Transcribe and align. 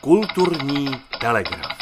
Kulturní 0.00 0.88
telegraf. 1.20 1.78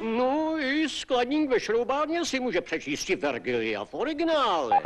No 0.00 0.58
i 0.58 0.88
skladník 0.88 1.50
ve 1.50 1.60
šroubárně 1.60 2.24
si 2.24 2.40
může 2.40 2.60
přečíst 2.60 3.08
Vergilia 3.08 3.84
v 3.84 3.94
originále. 3.94 4.80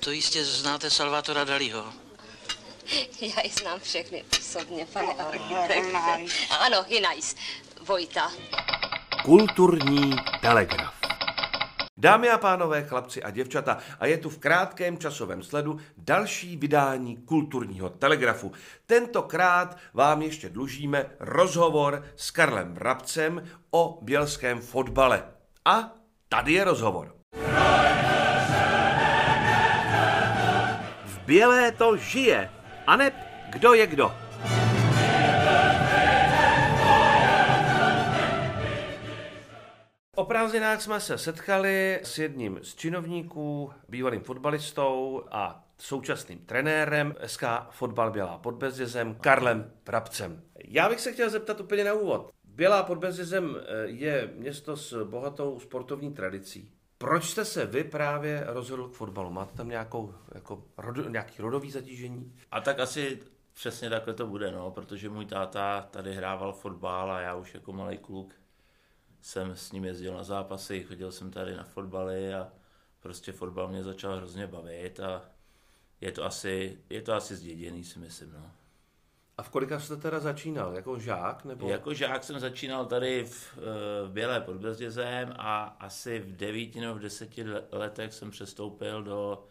To 0.00 0.10
jistě 0.10 0.44
znáte 0.44 0.90
Salvatora 0.90 1.44
Daliho. 1.44 1.92
Já 3.20 3.42
ji 3.44 3.50
znám 3.50 3.80
všechny 3.80 4.24
osobně, 4.40 4.86
pane 4.92 5.14
architekte. 5.14 6.34
Ano, 6.60 6.84
Hinajs, 6.88 7.36
Vojta. 7.80 8.32
Kulturní 9.24 10.16
telegraf. 10.40 11.01
Dámy 12.02 12.30
a 12.30 12.38
pánové, 12.38 12.82
chlapci 12.82 13.22
a 13.22 13.30
děvčata, 13.30 13.78
a 14.00 14.06
je 14.06 14.18
tu 14.18 14.30
v 14.30 14.38
krátkém 14.38 14.98
časovém 14.98 15.42
sledu 15.42 15.78
další 15.96 16.56
vydání 16.56 17.16
kulturního 17.16 17.88
telegrafu. 17.88 18.52
Tentokrát 18.86 19.76
vám 19.94 20.22
ještě 20.22 20.48
dlužíme 20.48 21.06
rozhovor 21.20 22.04
s 22.16 22.30
Karlem 22.30 22.74
Vrabcem 22.74 23.42
o 23.70 23.98
bělském 24.02 24.60
fotbale. 24.60 25.24
A 25.64 25.94
tady 26.28 26.52
je 26.52 26.64
rozhovor. 26.64 27.14
V 31.04 31.18
Bělé 31.26 31.72
to 31.72 31.96
žije. 31.96 32.50
A 32.86 32.96
ne, 32.96 33.12
kdo 33.50 33.74
je 33.74 33.86
kdo. 33.86 34.21
O 40.22 40.24
prázdninách 40.24 40.82
jsme 40.82 41.00
se 41.00 41.18
setkali 41.18 42.00
s 42.02 42.18
jedním 42.18 42.58
z 42.62 42.74
činovníků, 42.74 43.72
bývalým 43.88 44.20
fotbalistou 44.20 45.22
a 45.30 45.64
současným 45.78 46.38
trenérem 46.38 47.14
SK 47.26 47.42
Fotbal 47.70 48.10
Bělá 48.10 48.38
pod 48.38 48.54
Bezdězem, 48.54 49.14
Karlem 49.14 49.72
Prabcem. 49.84 50.42
Já 50.64 50.88
bych 50.88 51.00
se 51.00 51.12
chtěl 51.12 51.30
zeptat 51.30 51.60
úplně 51.60 51.84
na 51.84 51.92
úvod. 51.92 52.30
Bělá 52.44 52.82
pod 52.82 52.98
Bezdězem 52.98 53.56
eh, 53.56 53.86
je 53.86 54.30
město 54.36 54.76
s 54.76 55.04
bohatou 55.04 55.58
sportovní 55.60 56.14
tradicí. 56.14 56.72
Proč 56.98 57.24
jste 57.24 57.44
se 57.44 57.66
vy 57.66 57.84
právě 57.84 58.44
rozhodl 58.46 58.88
k 58.88 58.92
fotbalu? 58.92 59.30
Máte 59.30 59.56
tam 59.56 59.68
nějakou, 59.68 60.14
jako, 60.34 60.64
rodo, 60.76 61.08
nějaký 61.08 61.42
rodový 61.42 61.70
zatížení? 61.70 62.34
A 62.50 62.60
tak 62.60 62.80
asi 62.80 63.18
přesně 63.54 63.90
takhle 63.90 64.14
to 64.14 64.26
bude, 64.26 64.52
no, 64.52 64.70
protože 64.70 65.08
můj 65.08 65.26
táta 65.26 65.88
tady 65.90 66.14
hrával 66.14 66.52
fotbal 66.52 67.12
a 67.12 67.20
já 67.20 67.34
už 67.34 67.54
jako 67.54 67.72
malý 67.72 67.98
kluk 67.98 68.34
jsem 69.22 69.56
s 69.56 69.72
ním 69.72 69.84
jezdil 69.84 70.14
na 70.14 70.24
zápasy, 70.24 70.82
chodil 70.82 71.12
jsem 71.12 71.30
tady 71.30 71.56
na 71.56 71.64
fotbaly 71.64 72.34
a 72.34 72.52
prostě 73.00 73.32
fotbal 73.32 73.68
mě 73.68 73.84
začal 73.84 74.16
hrozně 74.16 74.46
bavit 74.46 75.00
a 75.00 75.22
je 76.00 76.12
to 76.12 76.24
asi, 76.24 76.78
je 76.90 77.02
to 77.02 77.14
asi 77.14 77.36
zděděný, 77.36 77.84
si 77.84 77.98
myslím, 77.98 78.32
no. 78.32 78.50
A 79.38 79.42
v 79.42 79.48
kolika 79.48 79.80
jste 79.80 79.96
teda 79.96 80.20
začínal? 80.20 80.74
Jako 80.74 80.98
žák? 80.98 81.44
Nebo... 81.44 81.68
Jako 81.68 81.94
žák 81.94 82.24
jsem 82.24 82.40
začínal 82.40 82.86
tady 82.86 83.24
v, 83.24 83.58
eh, 83.58 84.08
v 84.08 84.10
Bělé 84.10 84.40
pod 84.40 84.56
Bezdězem 84.56 85.34
a 85.38 85.64
asi 85.64 86.18
v 86.18 86.36
devíti 86.36 86.80
nebo 86.80 86.94
v 86.94 86.98
deseti 86.98 87.44
letech 87.72 88.12
jsem 88.12 88.30
přestoupil 88.30 89.02
do 89.02 89.44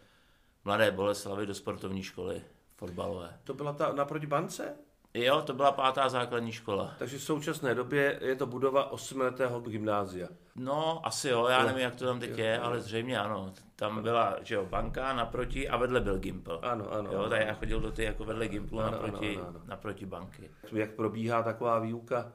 Mladé 0.64 0.90
Boleslavy 0.90 1.46
do 1.46 1.54
sportovní 1.54 2.02
školy 2.02 2.42
fotbalové. 2.76 3.38
To 3.44 3.54
byla 3.54 3.72
ta 3.72 3.92
naproti 3.92 4.26
bance? 4.26 4.76
Jo, 5.14 5.42
to 5.42 5.52
byla 5.54 5.72
pátá 5.72 6.08
základní 6.08 6.52
škola. 6.52 6.94
Takže 6.98 7.18
v 7.18 7.22
současné 7.22 7.74
době 7.74 8.18
je 8.22 8.36
to 8.36 8.46
budova 8.46 8.92
osmiletého 8.92 9.60
gymnázia. 9.60 10.28
No, 10.56 11.06
asi 11.06 11.28
jo, 11.28 11.46
já 11.46 11.60
Jo. 11.60 11.66
nevím, 11.66 11.82
jak 11.82 11.96
to 11.96 12.04
tam 12.06 12.20
teď 12.20 12.30
Jo, 12.30 12.36
je, 12.44 12.58
ale 12.58 12.80
zřejmě 12.80 13.18
ano. 13.18 13.52
Tam 13.76 14.02
byla, 14.02 14.36
že 14.42 14.54
jo, 14.54 14.66
banka 14.66 15.12
naproti 15.12 15.68
a 15.68 15.76
vedle 15.76 16.00
byl 16.00 16.18
Gimpl. 16.18 16.58
Ano, 16.62 16.92
ano, 16.92 17.10
Jo, 17.12 17.28
tak 17.28 17.40
já 17.46 17.54
chodil 17.54 17.80
do 17.80 17.92
ty 17.92 18.04
jako 18.04 18.24
vedle 18.24 18.48
Gimplu 18.48 18.80
Ano, 18.80 18.90
naproti, 18.90 19.36
ano, 19.36 19.48
ano, 19.48 19.56
ano. 19.58 19.64
naproti 19.66 20.06
banky. 20.06 20.50
Jak 20.72 20.90
probíhá 20.90 21.42
taková 21.42 21.78
výuka? 21.78 22.32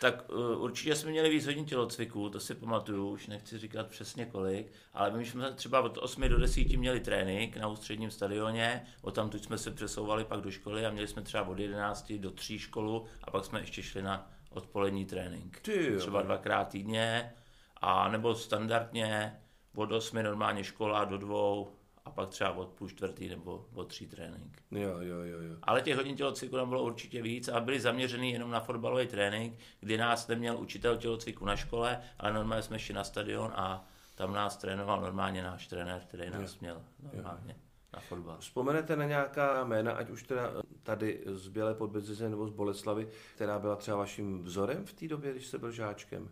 Tak 0.00 0.28
uh, 0.28 0.62
určitě 0.62 0.94
jsme 0.94 1.10
měli 1.10 1.30
víc 1.30 1.46
hodin 1.46 1.64
tělocviku, 1.64 2.30
to 2.30 2.40
si 2.40 2.54
pamatuju, 2.54 3.08
už 3.08 3.26
nechci 3.26 3.58
říkat 3.58 3.86
přesně 3.86 4.26
kolik, 4.26 4.72
ale 4.94 5.10
my 5.10 5.26
jsme 5.26 5.52
třeba 5.52 5.80
od 5.80 5.98
8 5.98 6.28
do 6.28 6.38
10 6.38 6.76
měli 6.76 7.00
trénink 7.00 7.56
na 7.56 7.68
ústředním 7.68 8.10
stadioně, 8.10 8.86
od 9.02 9.14
tam 9.14 9.30
jsme 9.32 9.58
se 9.58 9.70
přesouvali 9.70 10.24
pak 10.24 10.40
do 10.40 10.50
školy 10.50 10.86
a 10.86 10.90
měli 10.90 11.08
jsme 11.08 11.22
třeba 11.22 11.48
od 11.48 11.58
11 11.58 12.12
do 12.12 12.30
3 12.30 12.58
školu 12.58 13.04
a 13.24 13.30
pak 13.30 13.44
jsme 13.44 13.60
ještě 13.60 13.82
šli 13.82 14.02
na 14.02 14.30
odpolední 14.50 15.04
trénink. 15.04 15.60
Ty. 15.60 15.96
Třeba 15.98 16.22
dvakrát 16.22 16.68
týdně, 16.68 17.32
a 17.76 18.08
nebo 18.08 18.34
standardně 18.34 19.40
od 19.74 19.92
8 19.92 20.22
normálně 20.22 20.64
škola 20.64 21.04
do 21.04 21.18
dvou 21.18 21.75
a 22.06 22.10
pak 22.10 22.28
třeba 22.28 22.52
od 22.52 22.68
půl 22.68 22.88
čtvrtý 22.88 23.28
nebo 23.28 23.66
od 23.74 23.88
tří 23.88 24.06
trénink. 24.06 24.62
Jo, 24.70 24.98
jo, 25.00 25.16
jo, 25.22 25.40
jo. 25.40 25.56
Ale 25.62 25.82
těch 25.82 25.96
hodin 25.96 26.16
tělocviku 26.16 26.56
tam 26.56 26.68
bylo 26.68 26.82
určitě 26.82 27.22
víc 27.22 27.48
a 27.48 27.60
byli 27.60 27.80
zaměřený 27.80 28.32
jenom 28.32 28.50
na 28.50 28.60
fotbalový 28.60 29.06
trénink, 29.06 29.58
kdy 29.80 29.96
nás 29.96 30.28
neměl 30.28 30.58
učitel 30.58 30.96
tělocviku 30.96 31.44
na 31.44 31.56
škole, 31.56 32.00
ale 32.18 32.32
normálně 32.32 32.62
jsme 32.62 32.78
šli 32.78 32.94
na 32.94 33.04
stadion 33.04 33.52
a 33.54 33.88
tam 34.14 34.32
nás 34.32 34.56
trénoval 34.56 35.00
normálně 35.00 35.42
náš 35.42 35.66
trenér, 35.66 36.00
který 36.00 36.30
nás 36.30 36.58
měl 36.58 36.82
normálně 37.12 37.56
na 37.94 38.00
fotbal. 38.00 38.36
Vzpomenete 38.38 38.96
na 38.96 39.04
nějaká 39.04 39.64
jména, 39.64 39.92
ať 39.92 40.10
už 40.10 40.22
teda 40.22 40.52
tady 40.82 41.24
z 41.26 41.48
Bělé 41.48 41.74
podbezře 41.74 42.28
nebo 42.28 42.46
z 42.46 42.50
Boleslavy, 42.50 43.08
která 43.34 43.58
byla 43.58 43.76
třeba 43.76 43.96
vaším 43.96 44.44
vzorem 44.44 44.84
v 44.86 44.92
té 44.92 45.08
době, 45.08 45.32
když 45.32 45.46
jste 45.46 45.58
byl 45.58 45.70
žáčkem? 45.70 46.28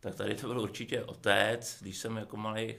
Tak 0.00 0.14
tady 0.14 0.34
to 0.34 0.46
byl 0.46 0.60
určitě 0.60 1.04
otec, 1.04 1.78
když 1.80 1.98
jsem 1.98 2.16
jako 2.16 2.36
malý 2.36 2.74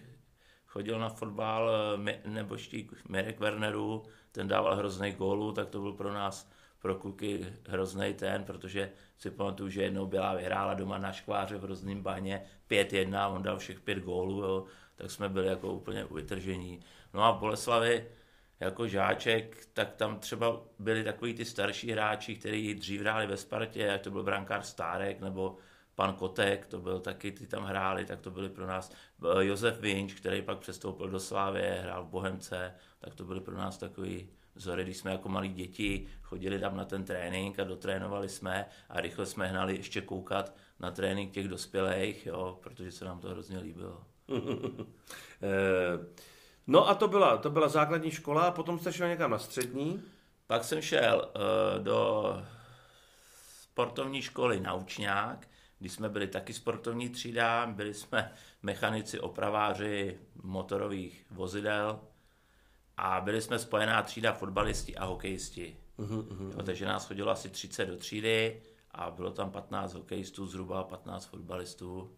chodil 0.69 0.99
na 0.99 1.09
fotbal 1.09 1.71
eh, 1.71 1.97
Mi- 1.97 2.19
neboštík 2.25 2.93
Mirek 3.09 3.39
Wernerů, 3.39 4.03
ten 4.31 4.47
dával 4.47 4.75
hrozný 4.75 5.11
gólů, 5.11 5.51
tak 5.51 5.69
to 5.69 5.81
byl 5.81 5.93
pro 5.93 6.13
nás, 6.13 6.49
pro 6.79 6.95
kluky 6.95 7.45
hrozný 7.67 8.13
ten, 8.13 8.43
protože 8.43 8.91
si 9.17 9.31
pamatuju, 9.31 9.69
že 9.69 9.81
jednou 9.83 10.05
byla 10.05 10.35
vyhrála 10.35 10.73
doma 10.73 10.97
na 10.97 11.11
škváře 11.11 11.57
v 11.57 11.61
hrozným 11.61 12.01
baně 12.01 12.45
5-1, 12.69 13.35
on 13.35 13.43
dal 13.43 13.57
všech 13.57 13.79
pět 13.79 13.99
gólů, 13.99 14.43
jo, 14.43 14.65
tak 14.95 15.11
jsme 15.11 15.29
byli 15.29 15.47
jako 15.47 15.73
úplně 15.73 16.05
vytržení. 16.11 16.79
No 17.13 17.23
a 17.23 17.31
v 17.31 17.39
Boleslavi 17.39 18.05
jako 18.59 18.87
žáček, 18.87 19.67
tak 19.73 19.95
tam 19.95 20.19
třeba 20.19 20.61
byli 20.79 21.03
takový 21.03 21.33
ty 21.33 21.45
starší 21.45 21.91
hráči, 21.91 22.35
kteří 22.35 22.75
dřív 22.75 23.01
hráli 23.01 23.27
ve 23.27 23.37
Spartě, 23.37 23.91
ať 23.91 24.01
to 24.01 24.11
byl 24.11 24.23
brankář 24.23 24.65
Stárek 24.65 25.21
nebo 25.21 25.57
pan 25.99 26.13
Kotek, 26.13 26.65
to 26.65 26.79
byl 26.79 26.99
taky, 26.99 27.31
ty 27.31 27.47
tam 27.47 27.63
hráli, 27.63 28.05
tak 28.05 28.19
to 28.19 28.31
byli 28.31 28.49
pro 28.49 28.67
nás 28.67 28.91
eh, 28.91 29.45
Josef 29.45 29.79
Vinč, 29.79 30.13
který 30.13 30.41
pak 30.41 30.57
přestoupil 30.57 31.09
do 31.09 31.19
Slávě, 31.19 31.79
hrál 31.83 32.03
v 32.03 32.07
Bohemce, 32.07 32.75
tak 32.99 33.15
to 33.15 33.23
byly 33.23 33.41
pro 33.41 33.57
nás 33.57 33.77
takový 33.77 34.29
vzory, 34.55 34.83
když 34.83 34.97
jsme 34.97 35.11
jako 35.11 35.29
malí 35.29 35.49
děti 35.49 36.07
chodili 36.21 36.59
tam 36.59 36.77
na 36.77 36.85
ten 36.85 37.03
trénink 37.03 37.59
a 37.59 37.63
dotrénovali 37.63 38.29
jsme 38.29 38.65
a 38.89 39.01
rychle 39.01 39.25
jsme 39.25 39.47
hnali 39.47 39.75
ještě 39.75 40.01
koukat 40.01 40.55
na 40.79 40.91
trénink 40.91 41.33
těch 41.33 41.47
dospělých, 41.47 42.25
jo, 42.25 42.59
protože 42.63 42.91
se 42.91 43.05
nám 43.05 43.19
to 43.19 43.29
hrozně 43.29 43.59
líbilo. 43.59 44.03
Eh, 45.41 46.05
No 46.67 46.89
a 46.89 46.95
to 46.95 47.07
byla, 47.07 47.37
to 47.37 47.49
byla 47.49 47.67
základní 47.67 48.11
škola 48.11 48.43
a 48.43 48.51
potom 48.51 48.79
jste 48.79 48.93
šel 48.93 49.07
někam 49.07 49.31
na 49.31 49.39
střední. 49.39 50.03
Pak 50.47 50.63
jsem 50.63 50.81
šel 50.81 51.31
uh, 51.35 51.83
do 51.83 52.23
sportovní 53.79 54.21
školy 54.21 54.59
Naučňák, 54.59 55.47
kdy 55.79 55.89
jsme 55.89 56.09
byli 56.09 56.27
taky 56.27 56.53
sportovní 56.53 57.09
třída, 57.09 57.65
byli 57.65 57.93
jsme 57.93 58.31
mechanici, 58.63 59.19
opraváři 59.19 60.19
motorových 60.43 61.25
vozidel 61.31 61.99
a 62.97 63.21
byli 63.21 63.41
jsme 63.41 63.59
spojená 63.59 64.01
třída 64.01 64.33
fotbalisti 64.33 64.95
a 64.95 65.05
hokejisti. 65.05 65.77
Mhm, 65.97 66.51
Jo, 66.51 66.63
takže 66.63 66.85
nás 66.85 67.07
chodilo 67.07 67.31
asi 67.31 67.49
30 67.49 67.85
do 67.85 67.97
třídy 67.97 68.61
a 68.91 69.11
bylo 69.11 69.31
tam 69.31 69.51
15 69.51 69.93
hokejistů, 69.93 70.47
zhruba 70.47 70.83
15 70.83 71.25
fotbalistů. 71.25 72.15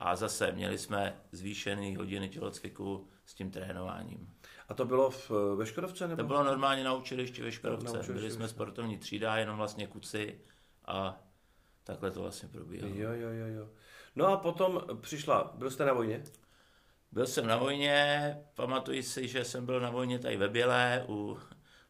A 0.00 0.16
zase 0.16 0.52
měli 0.52 0.78
jsme 0.78 1.20
zvýšený 1.32 1.96
hodiny 1.96 2.28
tělocviku 2.28 3.08
s 3.26 3.34
tím 3.34 3.50
trénováním. 3.50 4.34
A 4.68 4.74
to 4.74 4.84
bylo 4.84 5.10
v, 5.10 5.30
ve 5.56 5.66
Škodovce? 5.66 6.08
Nebo? 6.08 6.22
To 6.22 6.26
bylo 6.26 6.44
normálně 6.44 6.84
na 6.84 6.94
učilišti 6.94 7.42
ve 7.42 7.52
Škodovce. 7.52 7.84
Na 7.84 7.90
učilišti 7.90 8.12
Byli 8.12 8.30
jsme 8.30 8.48
sportovní 8.48 8.98
třída, 8.98 9.36
jenom 9.36 9.56
vlastně 9.56 9.86
kuci 9.86 10.40
a 10.86 11.20
takhle 11.88 12.10
to 12.10 12.22
vlastně 12.22 12.48
probíhalo. 12.48 12.94
Jo, 12.94 13.12
jo, 13.12 13.28
jo, 13.28 13.46
jo. 13.46 13.68
No 14.16 14.26
a 14.26 14.36
potom 14.36 14.82
přišla, 15.00 15.52
byl 15.54 15.70
jste 15.70 15.84
na 15.84 15.92
vojně? 15.92 16.24
Byl 17.12 17.26
jsem 17.26 17.46
na 17.46 17.56
vojně, 17.56 18.36
pamatuji 18.54 19.02
si, 19.02 19.28
že 19.28 19.44
jsem 19.44 19.66
byl 19.66 19.80
na 19.80 19.90
vojně 19.90 20.18
tady 20.18 20.36
ve 20.36 20.48
Bělé 20.48 21.04
u 21.08 21.38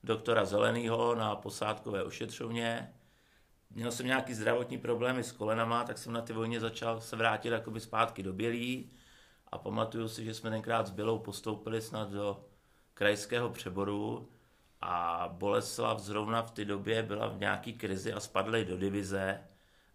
doktora 0.05 0.45
Zelenýho 0.45 1.15
na 1.15 1.37
posádkové 1.37 2.05
ošetřovně. 2.05 2.95
Měl 3.71 3.93
jsem 3.93 4.07
nějaký 4.07 4.35
zdravotní 4.35 4.79
problémy 4.79 5.25
s 5.25 5.33
kolenama, 5.33 5.85
tak 5.85 5.99
jsem 5.99 6.13
na 6.13 6.23
ty 6.23 6.33
vojně 6.33 6.61
začal 6.61 7.01
se 7.01 7.17
vrátit 7.17 7.49
jakoby 7.49 7.81
zpátky 7.81 8.23
do 8.23 8.33
Bělí. 8.33 8.93
A 9.53 9.59
pamatuju 9.59 10.09
si, 10.09 10.25
že 10.25 10.35
jsme 10.35 10.51
tenkrát 10.51 10.87
s 10.87 10.91
Bělou 10.91 11.19
postoupili 11.19 11.83
snad 11.83 12.11
do 12.11 12.45
krajského 12.95 13.51
přeboru 13.51 14.29
a 14.81 15.29
Boleslav 15.33 15.99
zrovna 15.99 16.43
v 16.43 16.51
té 16.51 16.65
době 16.65 17.03
byla 17.03 17.29
v 17.29 17.39
nějaký 17.39 17.73
krizi 17.73 18.13
a 18.13 18.21
spadli 18.21 18.65
do 18.65 18.77
divize 18.77 19.49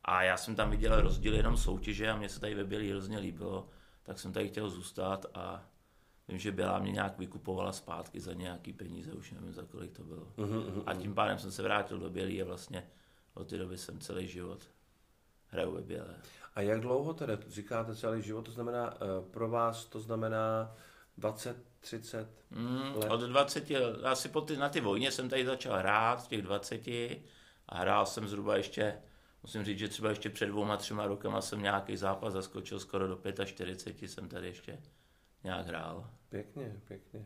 a 0.04 0.24
já 0.24 0.38
jsem 0.38 0.56
tam 0.56 0.70
viděl 0.70 1.02
rozdíl 1.02 1.34
jenom 1.36 1.58
soutěže 1.58 2.10
a 2.10 2.16
mně 2.16 2.30
se 2.30 2.40
tady 2.40 2.56
ve 2.56 2.64
Bělí 2.64 2.90
hrozně 2.90 3.20
líbilo, 3.20 3.70
tak 4.04 4.20
jsem 4.20 4.34
tady 4.34 4.48
chtěl 4.48 4.70
zůstat 4.70 5.26
a 5.34 5.66
vím, 6.28 6.40
že 6.40 6.52
byla 6.52 6.80
mě 6.80 6.92
nějak 6.92 7.20
vykupovala 7.20 7.72
zpátky 7.72 8.20
za 8.20 8.34
nějaký 8.34 8.74
peníze, 8.74 9.14
už 9.14 9.32
nevím, 9.32 9.54
za 9.54 9.64
kolik 9.64 9.92
to 9.92 10.04
bylo. 10.04 10.28
Uh-huh, 10.38 10.84
a 10.86 10.94
tím 10.94 11.14
pádem 11.14 11.40
jsem 11.40 11.52
se 11.52 11.64
vrátil 11.64 12.00
do 12.00 12.10
Bělý 12.10 12.42
a 12.42 12.46
vlastně 12.46 12.88
od 13.34 13.50
té 13.50 13.58
doby 13.58 13.78
jsem 13.78 14.00
celý 14.00 14.28
život 14.28 14.60
hraju 15.48 15.72
ve 15.72 15.82
Bělé. 15.82 16.16
A 16.56 16.62
jak 16.62 16.80
dlouho 16.80 17.14
tedy 17.14 17.38
říkáte 17.48 17.96
celý 17.96 18.22
život, 18.22 18.46
to 18.46 18.52
znamená 18.52 18.94
eh, 18.94 19.32
pro 19.32 19.50
vás, 19.50 19.86
to 19.86 20.00
znamená 20.00 20.76
20, 21.18 21.58
30 21.80 22.28
mm, 22.52 22.96
let? 22.96 23.12
Od 23.12 23.22
20, 23.22 23.72
asi 24.04 24.30
po 24.30 24.42
ty, 24.42 24.58
na 24.58 24.70
ty 24.70 24.82
vojně 24.82 25.12
jsem 25.12 25.30
tady 25.30 25.46
začal 25.46 25.78
hrát, 25.78 26.28
těch 26.28 26.42
20 26.42 26.88
a 27.68 27.78
hrál 27.78 28.06
jsem 28.06 28.28
zhruba 28.28 28.58
ještě, 28.58 29.02
musím 29.44 29.63
říct, 29.63 29.80
že 29.80 29.88
třeba 29.88 30.10
ještě 30.10 30.30
před 30.30 30.45
dvouma, 30.45 30.78
třema 30.78 31.07
rokama 31.07 31.42
jsem 31.42 31.62
nějaký 31.62 31.98
zápas 31.98 32.34
zaskočil, 32.34 32.80
skoro 32.80 33.07
do 33.07 33.19
45 33.45 34.07
jsem 34.07 34.30
tady 34.30 34.48
ještě 34.48 34.80
nějak 35.44 35.68
hrál. 35.68 36.10
Pěkně, 36.30 36.75
pěkně. 36.88 37.25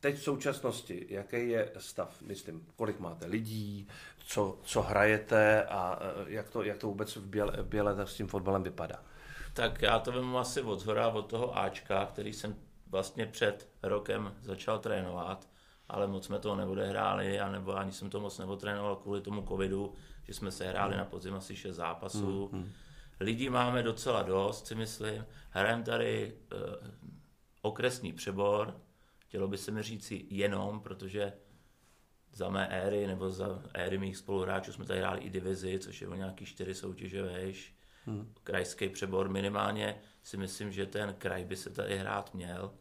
Teď 0.00 0.16
v 0.16 0.22
současnosti, 0.22 1.06
jaký 1.08 1.48
je 1.48 1.72
stav, 1.78 2.22
myslím, 2.22 2.66
kolik 2.76 3.00
máte 3.00 3.26
lidí, 3.26 3.88
co, 4.26 4.58
co 4.62 4.82
hrajete 4.82 5.64
a 5.64 5.98
e, 6.00 6.32
jak 6.32 6.50
to, 6.50 6.62
jak 6.62 6.78
to 6.78 6.86
vůbec 6.86 7.16
v 7.16 7.26
Běle, 7.26 7.62
v 7.62 7.66
Běle 7.66 8.06
s 8.06 8.14
tím 8.14 8.26
fotbalem 8.28 8.62
vypadá? 8.62 9.04
Tak 9.54 9.82
já 9.82 9.98
to 9.98 10.12
vím 10.12 10.36
asi 10.36 10.62
od 10.62 10.80
zhora, 10.80 11.08
od 11.08 11.22
toho 11.22 11.58
Ačka, 11.58 12.06
který 12.06 12.32
jsem 12.32 12.56
vlastně 12.86 13.26
před 13.26 13.68
rokem 13.82 14.34
začal 14.42 14.78
trénovat, 14.78 15.48
ale 15.88 16.06
moc 16.06 16.26
jsme 16.26 16.38
toho 16.38 16.56
neodehráli, 16.56 17.38
nebo 17.52 17.76
ani 17.76 17.92
jsem 17.92 18.10
to 18.10 18.20
moc 18.20 18.38
neotrénoval 18.38 18.96
kvůli 18.96 19.20
tomu 19.20 19.42
covidu, 19.42 19.94
že 20.28 20.34
jsme 20.34 20.50
se 20.50 20.68
hráli 20.68 20.92
hmm. 20.92 20.98
na 20.98 21.04
podzim 21.04 21.34
asi 21.34 21.56
6 21.56 21.76
zápasů. 21.76 22.50
Hmm. 22.52 22.72
Lidí 23.20 23.50
máme 23.50 23.82
docela 23.82 24.22
dost, 24.22 24.66
si 24.66 24.74
myslím. 24.74 25.26
Hrajeme 25.50 25.82
tady 25.82 26.34
uh, 26.52 26.88
okresní 27.62 28.12
přebor, 28.12 28.80
chtělo 29.18 29.48
by 29.48 29.58
se 29.58 29.70
mi 29.70 29.82
říci 29.82 30.26
jenom, 30.30 30.80
protože 30.80 31.32
za 32.32 32.48
mé 32.48 32.68
éry 32.68 33.06
nebo 33.06 33.30
za 33.30 33.62
éry 33.74 33.98
mých 33.98 34.16
spoluhráčů 34.16 34.72
jsme 34.72 34.84
tady 34.84 35.00
hráli 35.00 35.20
i 35.20 35.30
divizi, 35.30 35.78
což 35.78 36.00
je 36.00 36.08
o 36.08 36.14
nějaký 36.14 36.44
čtyři 36.46 36.74
soutěže 36.74 37.22
vejš. 37.22 37.74
Hmm. 38.06 38.34
Krajský 38.44 38.88
přebor 38.88 39.28
minimálně 39.28 40.00
si 40.22 40.36
myslím, 40.36 40.72
že 40.72 40.86
ten 40.86 41.14
kraj 41.18 41.44
by 41.44 41.56
se 41.56 41.70
tady 41.70 41.98
hrát 41.98 42.34
měl. 42.34 42.74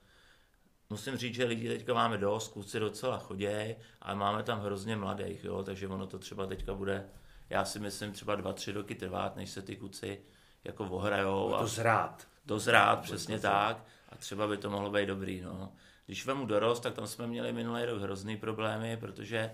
Musím 0.90 1.18
říct, 1.18 1.36
že 1.36 1.46
lidi 1.46 1.68
teďka 1.68 1.94
máme 1.94 2.18
dost, 2.18 2.48
kluci 2.48 2.80
docela 2.80 3.20
chodějí, 3.20 3.76
ale 4.02 4.16
máme 4.16 4.44
tam 4.44 4.60
hrozně 4.60 4.96
mladých, 4.96 5.44
jo, 5.44 5.64
takže 5.64 5.88
ono 5.88 6.08
to 6.08 6.20
třeba 6.20 6.46
teďka 6.46 6.74
bude, 6.74 7.10
já 7.50 7.66
si 7.66 7.80
myslím, 7.80 8.12
třeba 8.12 8.36
dva, 8.36 8.54
tři 8.54 8.72
roky 8.72 8.96
trvat, 8.96 9.36
než 9.36 9.50
se 9.50 9.62
ty 9.62 9.76
kluci 9.76 10.22
jako 10.64 10.86
ohrajou. 10.86 11.56
To 11.60 11.68
zrát. 11.68 12.28
Dozrát, 12.46 13.02
přesně 13.02 13.36
to 13.36 13.42
tak. 13.42 13.86
A 14.10 14.16
třeba 14.16 14.48
by 14.48 14.58
to 14.58 14.70
mohlo 14.70 14.92
být 14.92 15.06
dobrý, 15.06 15.42
no. 15.42 15.74
Když 16.06 16.26
vemu 16.26 16.46
dorost, 16.46 16.80
tak 16.80 16.94
tam 16.94 17.08
jsme 17.08 17.28
měli 17.28 17.54
minulý 17.54 17.86
rok 17.86 18.02
hrozný 18.02 18.38
problémy, 18.38 18.98
protože 18.98 19.52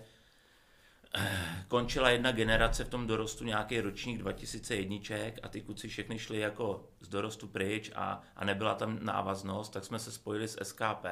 eh, 1.16 1.66
končila 1.68 2.10
jedna 2.10 2.32
generace 2.32 2.84
v 2.84 2.90
tom 2.90 3.08
dorostu, 3.08 3.44
nějaký 3.44 3.82
ročník 3.82 4.18
2001 4.18 4.98
a 5.44 5.48
ty 5.48 5.62
kluci 5.62 5.88
všechny 5.88 6.20
šli 6.20 6.40
jako 6.40 6.90
z 7.00 7.08
dorostu 7.08 7.48
pryč 7.48 7.92
a, 7.96 8.22
a 8.36 8.46
nebyla 8.46 8.76
tam 8.76 9.00
návaznost, 9.02 9.74
tak 9.74 9.86
jsme 9.86 10.00
se 10.00 10.12
spojili 10.12 10.48
s 10.48 10.64
SKP, 10.64 11.06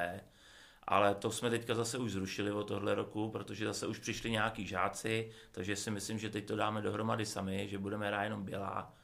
ale 0.86 1.14
to 1.14 1.30
jsme 1.30 1.50
teďka 1.50 1.74
zase 1.74 1.98
už 1.98 2.12
zrušili 2.12 2.52
od 2.52 2.64
tohle 2.64 2.94
roku, 2.94 3.30
protože 3.30 3.66
zase 3.66 3.86
už 3.86 3.98
přišli 3.98 4.30
nějaký 4.30 4.66
žáci, 4.66 5.30
takže 5.52 5.76
si 5.76 5.90
myslím, 5.90 6.18
že 6.18 6.30
teď 6.30 6.46
to 6.46 6.56
dáme 6.56 6.82
dohromady 6.82 7.26
sami, 7.26 7.68
že 7.68 7.78
budeme 7.78 8.06
hrát 8.06 8.22
jenom 8.22 8.44
Bělá 8.44 8.94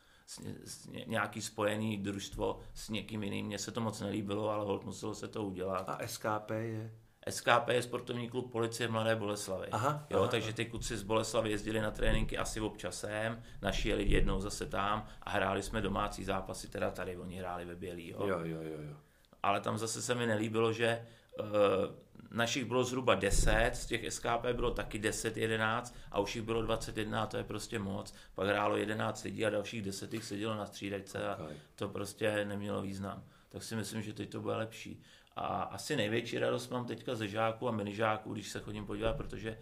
nějaký 1.06 1.42
spojený 1.42 1.98
družstvo 1.98 2.60
s 2.74 2.88
někým 2.88 3.22
jiným. 3.22 3.46
Mně 3.46 3.58
se 3.58 3.72
to 3.72 3.80
moc 3.80 4.00
nelíbilo, 4.00 4.50
ale 4.50 4.64
hold 4.64 4.84
muselo 4.84 5.14
se 5.14 5.28
to 5.28 5.44
udělat. 5.44 5.88
A 5.88 6.06
SKP 6.06 6.50
je? 6.50 6.90
SKP 7.30 7.68
je 7.68 7.82
sportovní 7.82 8.28
klub 8.30 8.52
policie 8.52 8.88
Mladé 8.88 9.16
Boleslavy. 9.16 9.68
Aha, 9.68 10.06
jo, 10.10 10.18
aha, 10.18 10.28
takže 10.28 10.52
ty 10.52 10.64
kluci 10.64 10.96
z 10.96 11.02
Boleslavy 11.02 11.50
jezdili 11.50 11.80
na 11.80 11.90
tréninky 11.90 12.38
asi 12.38 12.60
občasem, 12.60 13.42
naši 13.62 13.88
jeli 13.88 14.04
jednou 14.04 14.40
zase 14.40 14.66
tam 14.66 15.06
a 15.22 15.30
hráli 15.30 15.62
jsme 15.62 15.80
domácí 15.80 16.24
zápasy, 16.24 16.68
teda 16.68 16.90
tady 16.90 17.16
oni 17.16 17.36
hráli 17.36 17.64
ve 17.64 17.74
Bělý. 17.74 18.08
Jo, 18.08 18.26
jo, 18.26 18.40
jo, 18.44 18.60
jo. 18.62 18.96
Ale 19.42 19.60
tam 19.60 19.78
zase 19.78 20.02
se 20.02 20.14
mi 20.14 20.26
nelíbilo, 20.26 20.72
že 20.72 21.06
našich 22.30 22.64
bylo 22.64 22.84
zhruba 22.84 23.14
10, 23.14 23.70
z 23.74 23.86
těch 23.86 24.12
SKP 24.12 24.46
bylo 24.52 24.70
taky 24.70 24.98
10, 24.98 25.36
11 25.36 25.96
a 26.12 26.20
už 26.20 26.36
jich 26.36 26.44
bylo 26.44 26.62
21 26.62 27.22
a 27.22 27.26
to 27.26 27.36
je 27.36 27.44
prostě 27.44 27.78
moc. 27.78 28.14
Pak 28.34 28.48
hrálo 28.48 28.76
11 28.76 29.24
lidí 29.24 29.46
a 29.46 29.50
dalších 29.50 29.82
10 29.82 30.14
jich 30.14 30.24
sedělo 30.24 30.54
na 30.54 30.66
střídačce 30.66 31.28
a 31.28 31.38
to 31.74 31.88
prostě 31.88 32.44
nemělo 32.44 32.82
význam. 32.82 33.24
Tak 33.48 33.62
si 33.62 33.76
myslím, 33.76 34.02
že 34.02 34.12
teď 34.12 34.30
to 34.30 34.40
bude 34.40 34.56
lepší. 34.56 35.02
A 35.36 35.46
asi 35.46 35.96
největší 35.96 36.38
radost 36.38 36.70
mám 36.70 36.86
teďka 36.86 37.14
ze 37.14 37.28
žáků 37.28 37.68
a 37.68 37.72
minižáků, 37.72 38.32
když 38.32 38.48
se 38.48 38.60
chodím 38.60 38.86
podívat, 38.86 39.16
protože 39.16 39.58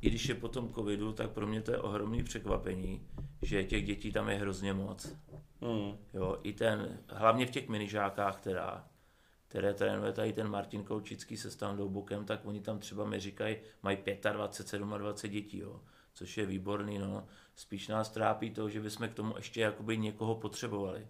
i 0.00 0.10
když 0.10 0.28
je 0.28 0.34
po 0.34 0.48
tom 0.48 0.72
covidu, 0.72 1.12
tak 1.12 1.30
pro 1.30 1.46
mě 1.46 1.62
to 1.62 1.70
je 1.70 1.78
ohromný 1.78 2.22
překvapení, 2.22 3.06
že 3.42 3.64
těch 3.64 3.84
dětí 3.84 4.12
tam 4.12 4.28
je 4.28 4.36
hrozně 4.36 4.72
moc. 4.72 5.16
Mm. 5.60 5.96
Jo, 6.14 6.38
i 6.42 6.52
ten, 6.52 6.98
hlavně 7.08 7.46
v 7.46 7.50
těch 7.50 7.68
minižákách 7.68 8.40
teda, 8.40 8.84
které 9.48 9.74
trénuje 9.74 10.12
tady 10.12 10.32
ten 10.32 10.48
Martin 10.48 10.84
Koučický 10.84 11.36
se 11.36 11.50
Standou 11.50 11.88
Bukem, 11.88 12.24
tak 12.24 12.40
oni 12.44 12.60
tam 12.60 12.78
třeba 12.78 13.04
mi 13.04 13.20
říkají, 13.20 13.56
mají 13.82 13.98
25, 14.32 14.78
27 14.78 15.32
dětí, 15.32 15.58
jo, 15.58 15.80
což 16.14 16.38
je 16.38 16.46
výborný, 16.46 16.98
no. 16.98 17.26
Spíš 17.54 17.88
nás 17.88 18.10
trápí 18.10 18.50
to, 18.50 18.68
že 18.68 18.80
bychom 18.80 19.08
k 19.08 19.14
tomu 19.14 19.36
ještě 19.36 19.60
jakoby 19.60 19.98
někoho 19.98 20.34
potřebovali. 20.34 21.06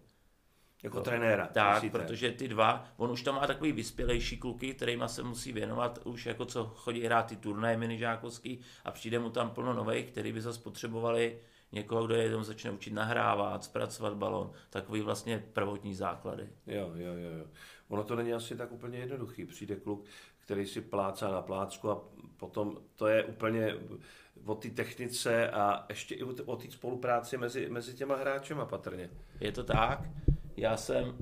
Jako 0.82 0.96
no, 0.96 1.04
trenéra. 1.04 1.46
Tak, 1.46 1.74
musíte. 1.74 1.98
protože 1.98 2.30
ty 2.30 2.48
dva, 2.48 2.88
on 2.96 3.10
už 3.10 3.22
tam 3.22 3.34
má 3.34 3.46
takový 3.46 3.72
vyspělejší 3.72 4.36
kluky, 4.36 4.74
kterýma 4.74 5.08
se 5.08 5.22
musí 5.22 5.52
věnovat, 5.52 5.98
už 6.04 6.26
jako 6.26 6.44
co 6.44 6.64
chodí 6.64 7.00
hrát 7.02 7.26
ty 7.26 7.36
turnaje 7.36 7.76
minižákovský 7.76 8.60
a 8.84 8.90
přijde 8.90 9.18
mu 9.18 9.30
tam 9.30 9.50
plno 9.50 9.72
nových, 9.72 10.10
který 10.10 10.32
by 10.32 10.40
zase 10.40 10.60
potřebovali 10.60 11.38
někoho, 11.72 12.06
kdo 12.06 12.14
je 12.14 12.30
tam 12.30 12.44
začne 12.44 12.70
učit 12.70 12.92
nahrávat, 12.92 13.64
zpracovat 13.64 14.14
balon, 14.14 14.52
takový 14.70 15.00
vlastně 15.00 15.44
prvotní 15.52 15.94
základy. 15.94 16.48
Jo, 16.66 16.90
jo, 16.94 17.14
jo, 17.14 17.30
jo. 17.38 17.44
Ono 17.88 18.04
to 18.04 18.16
není 18.16 18.32
asi 18.32 18.56
tak 18.56 18.72
úplně 18.72 18.98
jednoduchý. 18.98 19.46
Přijde 19.46 19.76
kluk, 19.76 20.04
který 20.38 20.66
si 20.66 20.80
plácá 20.80 21.30
na 21.30 21.42
plácku 21.42 21.90
a 21.90 22.04
potom 22.36 22.78
to 22.96 23.06
je 23.06 23.24
úplně 23.24 23.74
o 24.46 24.54
té 24.54 24.68
technice 24.68 25.50
a 25.50 25.86
ještě 25.88 26.14
i 26.14 26.22
o 26.22 26.56
té 26.56 26.70
spolupráci 26.70 27.36
mezi, 27.36 27.68
mezi 27.68 27.94
těma 27.94 28.16
hráčema 28.16 28.66
patrně. 28.66 29.10
Je 29.40 29.52
to 29.52 29.64
tak. 29.64 30.00
Já 30.56 30.76
jsem 30.76 31.16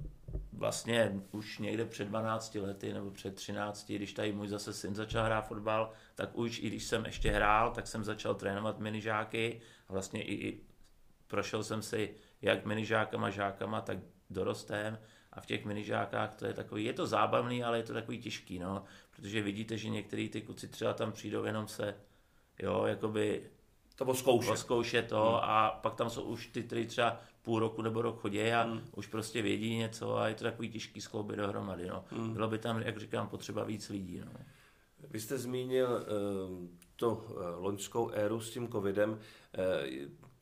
vlastně 0.53 1.21
už 1.33 1.59
někde 1.59 1.85
před 1.85 2.09
12 2.09 2.55
lety 2.55 2.93
nebo 2.93 3.11
před 3.11 3.35
13, 3.35 3.91
když 3.91 4.13
tady 4.13 4.33
můj 4.33 4.49
zase 4.49 4.73
syn 4.73 4.95
začal 4.95 5.25
hrát 5.25 5.43
fotbal, 5.49 5.93
tak 6.15 6.39
už 6.39 6.59
i 6.59 6.67
když 6.67 6.85
jsem 6.85 7.05
ještě 7.05 7.31
hrál, 7.31 7.71
tak 7.71 7.87
jsem 7.87 8.05
začal 8.05 8.35
trénovat 8.35 8.79
minižáky 8.79 9.61
a 9.89 9.93
vlastně 9.93 10.23
i, 10.23 10.35
i 10.35 10.61
prošel 11.27 11.65
jsem 11.65 11.83
si 11.83 12.15
jak 12.43 12.67
minižákama, 12.67 13.31
žákama, 13.31 13.81
tak 13.81 13.99
dorostem 14.31 14.99
a 15.33 15.41
v 15.41 15.47
těch 15.47 15.65
minižákách 15.65 16.35
to 16.35 16.47
je 16.47 16.55
takový, 16.55 16.85
je 16.85 16.93
to 16.93 17.07
zábavný, 17.07 17.65
ale 17.65 17.77
je 17.77 17.83
to 17.83 17.93
takový 17.93 18.19
těžký, 18.19 18.59
no, 18.59 18.85
protože 19.17 19.43
vidíte, 19.43 19.79
že 19.79 19.89
některý 19.89 20.29
ty 20.29 20.41
kluci 20.41 20.69
třeba 20.69 20.95
tam 20.95 21.13
přijdou 21.13 21.45
jenom 21.45 21.69
se, 21.69 21.95
jo, 22.59 22.85
jakoby 22.87 23.43
to 23.97 24.05
oskoušet. 24.05 24.51
Oskoušet 24.51 25.09
to 25.09 25.25
hmm. 25.25 25.41
a 25.43 25.71
pak 25.71 25.95
tam 25.95 26.11
jsou 26.11 26.23
už 26.23 26.47
ty, 26.47 26.63
kteří 26.63 26.87
třeba 26.87 27.21
půl 27.43 27.59
roku 27.59 27.83
nebo 27.83 28.03
rok 28.03 28.21
chodí 28.21 28.43
a 28.43 28.63
hmm. 28.63 28.81
už 28.97 29.07
prostě 29.07 29.43
vědí 29.43 29.77
něco 29.77 30.17
a 30.17 30.29
je 30.29 30.35
to 30.35 30.45
takový 30.45 30.71
těžký 30.71 31.01
skloubit 31.01 31.37
dohromady. 31.37 31.89
No. 31.89 32.05
Hmm. 32.11 32.33
Bylo 32.33 32.49
by 32.49 32.59
tam, 32.59 32.83
jak 32.83 32.99
říkám, 32.99 33.29
potřeba 33.29 33.65
víc 33.65 33.89
lidí. 33.89 34.21
No. 34.25 34.33
Vy 35.11 35.21
jste 35.21 35.39
zmínil 35.39 35.89
uh, 35.89 36.69
to 36.97 37.11
uh, 37.11 37.65
loňskou 37.65 38.11
éru 38.11 38.41
s 38.41 38.51
tím 38.51 38.69
covidem. 38.69 39.11
Uh, 39.11 39.19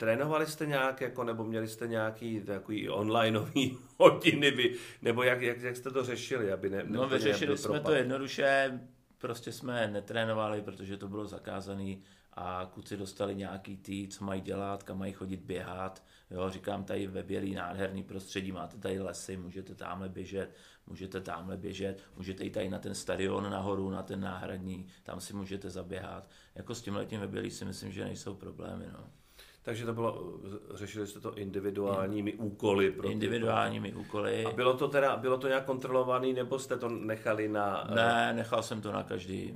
trénovali 0.00 0.46
jste 0.46 0.66
nějak, 0.66 1.00
jako, 1.00 1.24
nebo 1.24 1.44
měli 1.44 1.68
jste 1.68 1.88
nějaký 1.88 2.40
takový 2.40 2.88
onlineový 2.88 3.78
hodiny, 3.98 4.50
vy, 4.50 4.76
nebo 5.02 5.22
jak, 5.22 5.42
jak, 5.42 5.60
jak 5.60 5.76
jste 5.76 5.90
to 5.90 6.04
řešili, 6.04 6.52
aby 6.52 6.70
ne, 6.70 6.84
No 6.86 7.08
vyřešili 7.08 7.58
jsme 7.58 7.68
propad. 7.68 7.90
to 7.90 7.94
jednoduše, 7.94 8.80
prostě 9.18 9.52
jsme 9.52 9.88
netrénovali, 9.88 10.62
protože 10.62 10.96
to 10.96 11.08
bylo 11.08 11.26
zakázané 11.26 11.96
a 12.32 12.70
kluci 12.74 12.96
dostali 12.96 13.34
nějaký 13.34 13.76
tý, 13.76 14.08
co 14.08 14.24
mají 14.24 14.40
dělat, 14.40 14.82
kam 14.82 14.98
mají 14.98 15.12
chodit 15.12 15.40
běhat. 15.40 16.02
Jo, 16.30 16.50
říkám 16.50 16.84
tady 16.84 17.06
ve 17.06 17.22
Bělý 17.22 17.54
nádherný 17.54 18.02
prostředí, 18.02 18.52
máte 18.52 18.78
tady 18.78 19.00
lesy, 19.00 19.36
můžete 19.36 19.74
tamhle 19.74 20.08
běžet, 20.08 20.56
můžete 20.86 21.20
tamhle 21.20 21.56
běžet, 21.56 22.02
můžete 22.16 22.44
jít 22.44 22.50
tady 22.50 22.68
na 22.68 22.78
ten 22.78 22.94
stadion 22.94 23.50
nahoru, 23.50 23.90
na 23.90 24.02
ten 24.02 24.20
náhradní, 24.20 24.86
tam 25.02 25.20
si 25.20 25.34
můžete 25.34 25.70
zaběhat. 25.70 26.28
Jako 26.54 26.74
s 26.74 26.82
tím 26.82 26.94
letím 26.96 27.20
ve 27.20 27.28
Bělý 27.28 27.50
si 27.50 27.64
myslím, 27.64 27.92
že 27.92 28.04
nejsou 28.04 28.34
problémy. 28.34 28.86
No. 28.92 29.19
Takže 29.62 29.86
to 29.86 29.94
bylo, 29.94 30.40
řešili 30.74 31.06
jste 31.06 31.20
to 31.20 31.34
individuálními 31.34 32.32
úkoly. 32.32 32.90
Pro 32.90 33.08
individuálními 33.08 33.92
úkoly. 33.92 34.44
A 34.44 34.50
bylo 34.50 34.76
to 34.76 34.88
teda, 34.88 35.16
bylo 35.16 35.38
to 35.38 35.48
nějak 35.48 35.64
kontrolovaný, 35.64 36.32
nebo 36.32 36.58
jste 36.58 36.76
to 36.76 36.88
nechali 36.88 37.48
na... 37.48 37.90
Ne, 37.94 38.32
nechal 38.32 38.62
jsem 38.62 38.80
to 38.80 38.92
na 38.92 39.02
každý. 39.02 39.54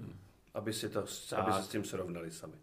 Aby 0.54 0.72
si, 0.72 0.88
to, 0.88 1.04
aby 1.36 1.52
si 1.52 1.62
s 1.62 1.68
tím 1.68 1.84
srovnali 1.84 2.30
sami. 2.30 2.54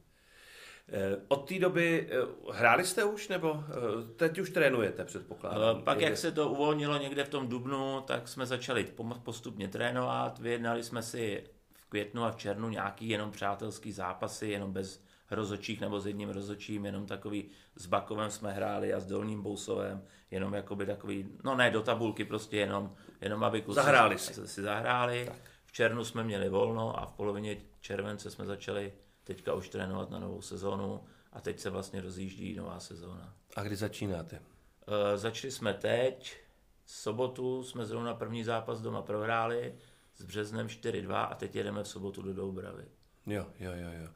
Eh, 0.93 1.17
Od 1.27 1.48
té 1.50 1.60
doby 1.60 2.10
eh, 2.12 2.53
hráli 2.53 2.86
jste 2.86 3.03
už, 3.03 3.27
nebo 3.27 3.63
eh, 3.69 4.13
teď 4.15 4.39
už 4.39 4.50
trénujete, 4.50 5.05
předpokládám? 5.05 5.83
Pak, 5.83 5.98
Někde? 5.98 6.10
jak 6.10 6.17
se 6.17 6.31
to 6.31 6.50
uvolnilo 6.50 6.98
někde 6.98 7.24
v 7.24 7.29
tom 7.29 7.48
dubnu, 7.48 8.01
tak 8.01 8.27
jsme 8.27 8.45
začali 8.45 8.88
postupně 9.24 9.67
trénovat. 9.67 10.39
Vyjednali 10.39 10.83
jsme 10.83 11.03
si 11.03 11.43
v 11.74 11.86
květnu 11.86 12.24
a 12.24 12.31
v 12.31 12.36
červnu 12.36 12.69
nějaký 12.69 13.10
jenom 13.10 13.31
přátelský 13.31 13.91
zápasy, 13.91 14.48
jenom 14.48 14.74
bez 14.74 15.03
rozočích 15.32 15.82
nebo 15.82 16.00
s 16.00 16.08
jedním 16.08 16.30
rozočím, 16.30 16.86
jenom 16.86 17.06
takový 17.06 17.50
s 17.76 17.86
Bakovem 17.86 18.32
jsme 18.32 18.52
hráli 18.52 18.94
a 18.94 19.00
s 19.00 19.06
Dolním 19.06 19.42
Bousovem, 19.42 20.04
jenom 20.32 20.54
jakoby 20.54 20.86
takový, 20.86 21.30
no 21.44 21.56
ne 21.56 21.72
do 21.72 21.82
tabulky, 21.82 22.26
prostě 22.26 22.58
jenom, 22.58 22.96
jenom 23.22 23.44
aby 23.44 23.62
kluci 23.62 23.76
Zahráli 23.76 24.20
si. 24.20 24.34
si, 24.34 24.48
si 24.48 24.62
zahráli. 24.62 25.26
Tak. 25.28 25.52
V 25.66 25.72
červnu 25.72 26.06
jsme 26.06 26.24
měli 26.24 26.50
volno 26.50 27.00
a 27.00 27.06
v 27.06 27.14
polovině 27.14 27.58
července 27.80 28.32
jsme 28.32 28.46
začali 28.46 28.94
teďka 29.24 29.54
už 29.54 29.70
trénovat 29.70 30.10
na 30.10 30.20
novou 30.20 30.42
sezónu 30.42 31.04
a 31.34 31.42
teď 31.42 31.60
se 31.60 31.70
vlastně 31.70 32.02
rozjíždí 32.02 32.56
nová 32.56 32.80
sezóna. 32.80 33.34
A 33.56 33.64
kdy 33.64 33.76
začínáte? 33.76 34.36
Uh, 34.40 35.18
začali 35.18 35.52
jsme 35.52 35.74
teď, 35.74 36.38
v 36.86 36.92
sobotu 36.92 37.64
jsme 37.64 37.86
zrovna 37.86 38.14
první 38.14 38.44
zápas 38.44 38.82
doma 38.82 39.02
prohráli 39.02 39.76
s 40.16 40.24
Březnem 40.24 40.68
4-2 40.68 41.28
a 41.32 41.36
teď 41.36 41.56
jedeme 41.56 41.84
v 41.84 41.88
sobotu 41.88 42.22
do 42.22 42.34
Doubravy. 42.34 42.86
Jo, 43.26 43.46
jo, 43.60 43.72
jo, 43.76 43.90
jo. 44.02 44.10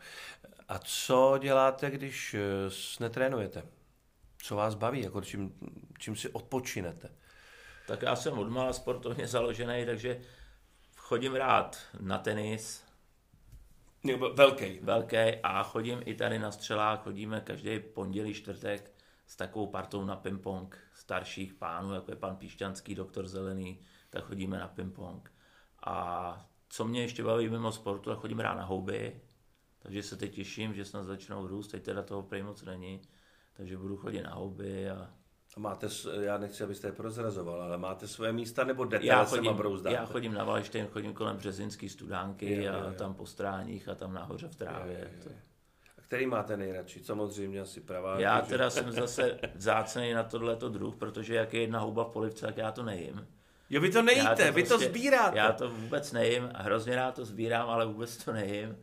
A 0.67 0.79
co 0.79 1.37
děláte, 1.41 1.91
když 1.91 2.33
eh, 2.33 2.39
netrénujete? 2.99 3.63
Co 4.37 4.55
vás 4.55 4.75
baví, 4.75 5.01
jako 5.01 5.21
čím, 5.21 5.53
čím 5.99 6.15
si 6.15 6.29
odpočinete? 6.29 7.09
Tak 7.87 8.01
já 8.01 8.15
jsem 8.15 8.39
odmala 8.39 8.73
sportovně 8.73 9.27
založený, 9.27 9.85
takže 9.85 10.21
chodím 10.97 11.35
rád 11.35 11.77
na 11.99 12.17
tenis, 12.17 12.85
Velký. 14.33 14.79
velký, 14.79 15.17
a 15.43 15.63
chodím 15.63 16.01
i 16.05 16.15
tady 16.15 16.39
na 16.39 16.51
střelách, 16.51 17.03
chodíme 17.03 17.41
každý 17.41 17.79
pondělí, 17.79 18.33
čtvrtek 18.33 18.91
s 19.27 19.35
takovou 19.35 19.67
partou 19.67 20.05
na 20.05 20.15
ping-pong 20.15 20.77
starších 20.93 21.53
pánů, 21.53 21.93
jako 21.93 22.11
je 22.11 22.15
pan 22.15 22.35
Píšťanský, 22.35 22.95
doktor 22.95 23.27
Zelený, 23.27 23.79
tak 24.09 24.23
chodíme 24.23 24.59
na 24.59 24.67
ping-pong. 24.67 25.21
A 25.85 26.47
co 26.69 26.85
mě 26.85 27.01
ještě 27.01 27.23
baví 27.23 27.49
mimo 27.49 27.71
sportu, 27.71 28.09
tak 28.09 28.19
chodím 28.19 28.39
rád 28.39 28.53
na 28.53 28.63
houby, 28.63 29.21
takže 29.85 30.03
se 30.03 30.17
teď 30.17 30.35
těším, 30.35 30.73
že 30.73 30.85
snad 30.85 31.03
začnou 31.03 31.47
růst, 31.47 31.67
teď 31.67 31.83
teda 31.83 32.01
toho 32.03 32.23
prej 32.23 32.43
moc 32.43 32.63
není, 32.63 33.01
takže 33.53 33.77
budu 33.77 33.97
chodit 33.97 34.21
na 34.23 34.33
houby 34.33 34.89
a 34.89 35.09
A 35.57 35.59
máte, 35.59 35.87
já 36.19 36.37
nechci, 36.37 36.63
abyste 36.63 36.87
je 36.87 36.91
prozrazoval, 36.91 37.61
ale 37.61 37.77
máte 37.77 38.07
své 38.07 38.31
místa 38.33 38.63
nebo 38.63 38.85
jdete 38.85 39.05
já 39.05 39.19
a 39.21 39.25
chodím, 39.25 39.57
já 39.89 40.05
chodím 40.05 40.33
na 40.33 40.43
Valštejn, 40.43 40.87
chodím 40.87 41.13
kolem 41.13 41.37
Březinský 41.37 41.89
studánky 41.89 42.55
Jo, 42.55 42.63
jo, 42.63 42.73
a 42.73 42.87
jo. 42.87 42.93
tam 42.97 43.13
po 43.13 43.25
stráních 43.25 43.89
a 43.89 43.95
tam 43.95 44.13
nahoře 44.13 44.47
v 44.47 44.55
trávě. 44.55 45.11
To- 45.23 45.29
A 45.97 46.01
který 46.01 46.25
máte 46.25 46.57
nejradši? 46.57 46.99
Samozřejmě 46.99 47.61
asi 47.61 47.81
pravá. 47.81 48.19
Já 48.19 48.35
takže- 48.39 48.51
teda 48.51 48.69
jsem 48.69 48.91
zase 49.01 49.39
vzácný 49.55 50.13
na 50.13 50.23
tohleto 50.23 50.69
druh, 50.69 50.95
protože 50.95 51.35
jak 51.35 51.53
je 51.53 51.61
jedna 51.61 51.79
houba 51.79 52.03
v 52.03 52.09
polivce, 52.11 52.45
tak 52.45 52.57
já 52.57 52.71
to 52.71 52.83
nejím. 52.83 53.27
Jo, 53.69 53.81
vy 53.81 53.91
to 53.91 53.97
Já 53.97 54.03
nejíte, 54.03 54.51
vy 54.51 54.63
to 54.63 54.69
prostě- 54.69 54.89
sbíráte. 54.89 55.37
Já 55.37 55.51
to 55.51 55.69
vůbec 55.69 56.11
nejím 56.11 56.49
a 56.53 56.63
hrozně 56.63 56.95
rád 56.95 57.15
to 57.15 57.25
sbírám, 57.25 57.69
ale 57.69 57.85
vůbec 57.85 58.17
to 58.25 58.33
nejím. 58.33 58.77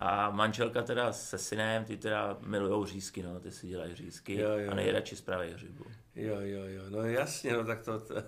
A 0.00 0.30
manželka 0.30 0.82
teda 0.82 1.12
se 1.12 1.38
synem, 1.38 1.84
ty 1.84 1.96
teda 1.96 2.36
milujou 2.40 2.84
řízky, 2.84 3.22
no, 3.22 3.40
ty 3.40 3.50
si 3.50 3.66
dělají 3.66 3.94
řízky 3.94 4.34
Jo, 4.34 4.58
jo, 4.58 4.72
a 4.72 4.74
nejradši 4.74 5.16
zpraví 5.16 5.50
hřibu. 5.50 5.84
Jo, 6.16 6.36
jo, 6.40 6.64
jo, 6.66 6.82
no 6.88 7.02
jasně, 7.02 7.52
no 7.52 7.64
tak 7.64 7.82
to... 7.82 8.00
to 8.00 8.14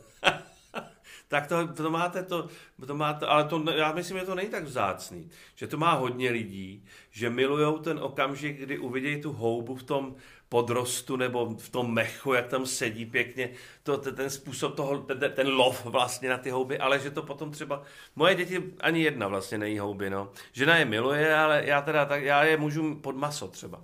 tak 1.29 1.47
to, 1.47 1.69
to 1.73 1.91
máte 1.91 2.23
to, 2.23 2.49
to 2.87 2.95
máte, 2.95 3.27
ale 3.27 3.45
to, 3.45 3.71
já 3.71 3.93
myslím, 3.93 4.19
že 4.19 4.27
to 4.27 4.35
není 4.35 4.51
tak 4.51 4.65
vzácný, 4.65 5.31
že 5.55 5.67
to 5.67 5.77
má 5.77 5.93
hodně 5.93 6.31
lidí, 6.31 6.85
že 7.11 7.31
milujou 7.31 7.79
ten 7.79 7.99
okamžik, 8.03 8.57
kdy 8.59 8.79
uvidějí 8.79 9.21
tu 9.21 9.33
houbu 9.33 9.75
v 9.75 9.83
tom 9.83 10.15
podrostu 10.49 11.17
nebo 11.17 11.55
v 11.59 11.69
tom 11.69 11.95
mechu, 11.95 12.33
jak 12.33 12.47
tam 12.47 12.67
sedí 12.67 13.07
pěkně, 13.07 13.51
to, 13.83 13.99
ten, 13.99 14.15
ten 14.15 14.31
způsob 14.31 14.77
toho, 14.77 14.99
ten, 14.99 15.33
ten 15.35 15.49
lov 15.49 15.85
vlastně 15.85 16.29
na 16.29 16.39
ty 16.39 16.51
houby, 16.51 16.79
ale 16.79 16.99
že 16.99 17.11
to 17.11 17.23
potom 17.23 17.51
třeba, 17.51 17.83
moje 18.17 18.35
děti 18.35 18.75
ani 18.81 19.03
jedna 19.03 19.29
vlastně 19.29 19.59
nejí 19.59 19.79
houby, 19.79 20.11
no. 20.11 20.31
Žena 20.53 20.77
je 20.77 20.85
miluje, 20.85 21.35
ale 21.35 21.63
já 21.65 21.83
teda, 21.83 22.05
tak, 22.05 22.23
já 22.23 22.45
je 22.45 22.57
můžu 22.57 22.95
pod 22.95 23.17
maso 23.17 23.49
třeba. 23.49 23.81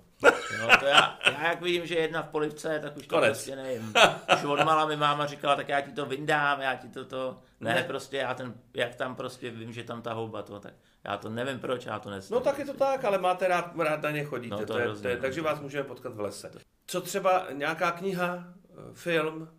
No, 0.61 0.77
to 0.79 0.85
já, 0.85 1.19
já, 1.25 1.47
jak 1.47 1.61
vidím, 1.61 1.85
že 1.85 1.95
je 1.95 2.01
jedna 2.01 2.21
v 2.21 2.29
polivce, 2.29 2.79
tak 2.79 2.97
už 2.97 3.07
to 3.07 3.15
Konec. 3.15 3.29
prostě 3.29 3.55
nevím. 3.55 3.93
Už 4.35 4.43
od 4.43 4.63
mala 4.65 4.85
mi 4.85 4.95
máma 4.95 5.25
říkala, 5.25 5.55
tak 5.55 5.69
já 5.69 5.81
ti 5.81 5.91
to 5.91 6.05
vyndám, 6.05 6.61
já 6.61 6.75
ti 6.75 6.87
to 6.87 7.05
to... 7.05 7.37
Ne, 7.59 7.73
Ne. 7.73 7.83
prostě 7.83 8.17
já 8.17 8.33
ten, 8.33 8.53
jak 8.73 8.95
tam 8.95 9.15
prostě 9.15 9.51
vím, 9.51 9.73
že 9.73 9.83
tam 9.83 10.01
ta 10.01 10.13
houba 10.13 10.41
to, 10.41 10.59
tak 10.59 10.73
já 11.03 11.17
to 11.17 11.29
nevím 11.29 11.59
proč, 11.59 11.85
já 11.85 11.99
to 11.99 12.09
nesmím. 12.09 12.35
No 12.35 12.41
tak 12.43 12.59
je 12.59 12.65
to 12.65 12.73
tak, 12.73 13.05
ale 13.05 13.17
máte 13.17 13.47
rád, 13.47 13.71
rád 13.79 14.01
na 14.01 14.11
ně 14.11 14.23
chodíte, 14.23 14.55
No, 14.55 14.59
to 14.65 14.73
to 14.73 14.79
je, 14.79 14.85
hrozně, 14.85 15.01
to 15.03 15.07
je, 15.09 15.15
no. 15.15 15.21
takže 15.21 15.41
vás 15.41 15.59
můžeme 15.59 15.83
potkat 15.83 16.13
v 16.15 16.19
lese. 16.19 16.51
Co 16.87 17.01
třeba 17.01 17.47
nějaká 17.51 17.91
kniha, 17.91 18.53
film, 18.93 19.49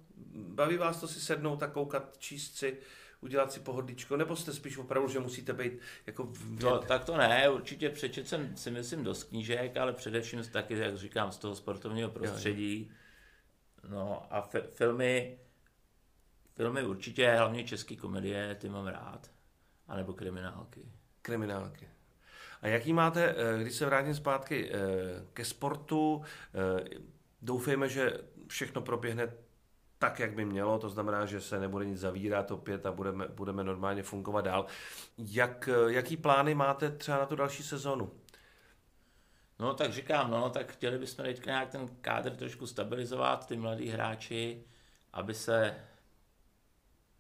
baví 0.49 0.76
vás 0.76 1.00
to 1.00 1.09
si 1.09 1.21
sednout 1.21 1.62
a 1.62 1.67
koukat, 1.67 2.17
číst 2.19 2.57
si, 2.57 2.76
udělat 3.21 3.52
si 3.52 3.61
pohodlíčko, 3.61 4.17
nebo 4.17 4.37
jste 4.37 4.52
spíš 4.52 4.78
opravdu, 4.78 5.09
že 5.09 5.21
musíte 5.21 5.52
být 5.52 5.73
jako 6.07 6.25
v... 6.25 6.62
No, 6.62 6.78
tak 6.78 7.05
to 7.05 7.17
ne, 7.17 7.49
určitě 7.50 7.90
přečet 7.90 8.28
jsem 8.28 8.57
si 8.57 8.71
myslím 8.71 9.05
dost 9.05 9.25
knížek, 9.25 9.76
ale 9.76 9.93
především 9.93 10.45
taky, 10.45 10.78
jak 10.78 10.97
říkám, 10.97 11.33
z 11.33 11.38
toho 11.38 11.55
sportovního 11.55 12.11
prostředí. 12.11 12.90
No 13.88 14.26
a 14.31 14.40
fi- 14.43 14.62
filmy, 14.73 15.38
filmy 16.59 16.83
určitě, 16.83 17.31
hlavně 17.31 17.65
české 17.65 17.97
komedie, 17.97 18.55
ty 18.55 18.69
mám 18.69 18.87
rád. 18.87 19.31
A 19.88 19.97
nebo 19.97 20.12
kriminálky. 20.12 20.81
kriminálky. 21.23 21.88
A 22.62 22.67
jaký 22.69 22.93
máte, 22.93 23.35
eh, 23.37 23.62
když 23.62 23.75
se 23.75 23.87
vrátím 23.87 24.15
zpátky 24.15 24.71
eh, 24.73 24.79
ke 25.33 25.45
sportu, 25.45 26.23
eh, 26.55 26.85
doufejme, 27.43 27.88
že 27.88 28.21
všechno 28.49 28.83
proběhne 28.83 29.33
tak, 29.99 30.19
jak 30.19 30.35
by 30.35 30.45
mělo, 30.45 30.79
to 30.79 30.88
znamená, 30.88 31.27
že 31.27 31.41
se 31.41 31.61
nebude 31.61 31.85
nic 31.85 31.99
zavírat 31.99 32.50
opět 32.50 32.87
a 32.87 32.93
budeme, 32.93 33.29
budeme 33.29 33.65
normálně 33.65 34.03
fungovat 34.03 34.45
dál. 34.45 34.67
Jak, 35.19 35.69
jaký 35.88 36.17
plány 36.17 36.55
máte 36.55 36.91
třeba 36.91 37.19
na 37.19 37.27
tu 37.27 37.37
další 37.37 37.62
sezonu? 37.62 38.12
No 39.59 39.75
tak 39.75 39.93
říkám, 39.93 40.31
no 40.31 40.50
tak 40.50 40.73
chtěli 40.73 40.99
bychom 40.99 41.25
teďka 41.25 41.50
nějak 41.50 41.71
ten 41.71 41.88
kádr 42.00 42.37
trošku 42.37 42.67
stabilizovat, 42.67 43.47
ty 43.47 43.57
mladí 43.57 43.88
hráči, 43.88 44.65
aby 45.12 45.35
se 45.35 45.77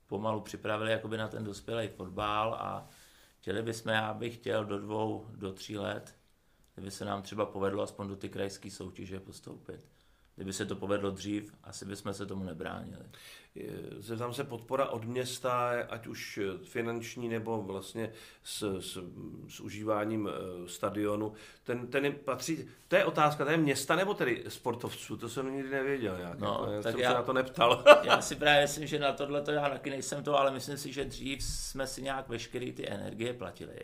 pomalu 0.08 0.40
připravili 0.40 0.92
jakoby 0.92 1.16
na 1.16 1.28
ten 1.28 1.44
dospělý 1.44 1.88
fotbal 1.88 2.54
a 2.54 2.88
chtěli 3.38 3.62
bychom, 3.62 3.92
já 3.92 4.14
bych 4.14 4.34
chtěl 4.34 4.64
do 4.64 4.78
dvou, 4.78 5.26
do 5.30 5.52
tří 5.52 5.78
let, 5.78 6.14
kdyby 6.74 6.90
se 6.90 7.04
nám 7.04 7.22
třeba 7.22 7.46
povedlo 7.46 7.82
aspoň 7.82 8.08
do 8.08 8.16
ty 8.16 8.28
krajské 8.28 8.70
soutěže 8.70 9.20
postoupit. 9.20 9.88
Kdyby 10.38 10.52
se 10.52 10.66
to 10.66 10.76
povedlo 10.76 11.10
dřív, 11.10 11.52
asi 11.64 11.84
bychom 11.84 12.14
se 12.14 12.26
tomu 12.26 12.44
nebránili. 12.44 13.04
Zeptám 13.98 14.34
se 14.34 14.44
podpora 14.44 14.86
od 14.86 15.04
města, 15.04 15.70
ať 15.88 16.06
už 16.06 16.38
eh, 16.38 16.64
finanční 16.64 17.28
nebo 17.28 17.62
vlastně 17.62 18.12
s, 18.42 18.78
s, 18.80 18.98
s 19.48 19.60
užíváním 19.60 20.28
eh, 20.28 20.68
stadionu. 20.68 21.32
Ten, 21.64 21.86
ten 21.86 22.04
je, 22.04 22.10
patří, 22.12 22.68
to 22.88 22.96
je 22.96 23.04
otázka, 23.04 23.44
to 23.44 23.50
je 23.50 23.56
města 23.56 23.96
nebo 23.96 24.14
tedy 24.14 24.44
sportovců, 24.48 25.16
to 25.16 25.28
jsem 25.28 25.54
nikdy 25.54 25.70
nevěděl 25.70 26.18
nějak. 26.18 26.38
No, 26.38 26.58
jako, 26.60 26.72
já 26.72 26.82
tak 26.82 26.92
jsem 26.92 27.00
já- 27.00 27.10
se 27.10 27.14
na 27.14 27.22
to 27.22 27.32
neptal. 27.32 27.84
Já 28.04 28.20
si 28.20 28.36
právě 28.36 28.62
myslím, 28.62 28.86
že 28.86 28.98
na 28.98 29.12
tohle 29.12 29.42
to 29.42 29.50
já 29.50 29.68
taky 29.68 29.90
nejsem 29.90 30.24
to, 30.24 30.38
ale 30.38 30.50
myslím 30.50 30.78
si, 30.78 30.92
že 30.92 31.04
dřív 31.04 31.42
jsme 31.42 31.86
si 31.86 32.02
nějak 32.02 32.28
veškeré 32.28 32.72
ty 32.72 32.90
energie 32.90 33.32
platili. 33.32 33.78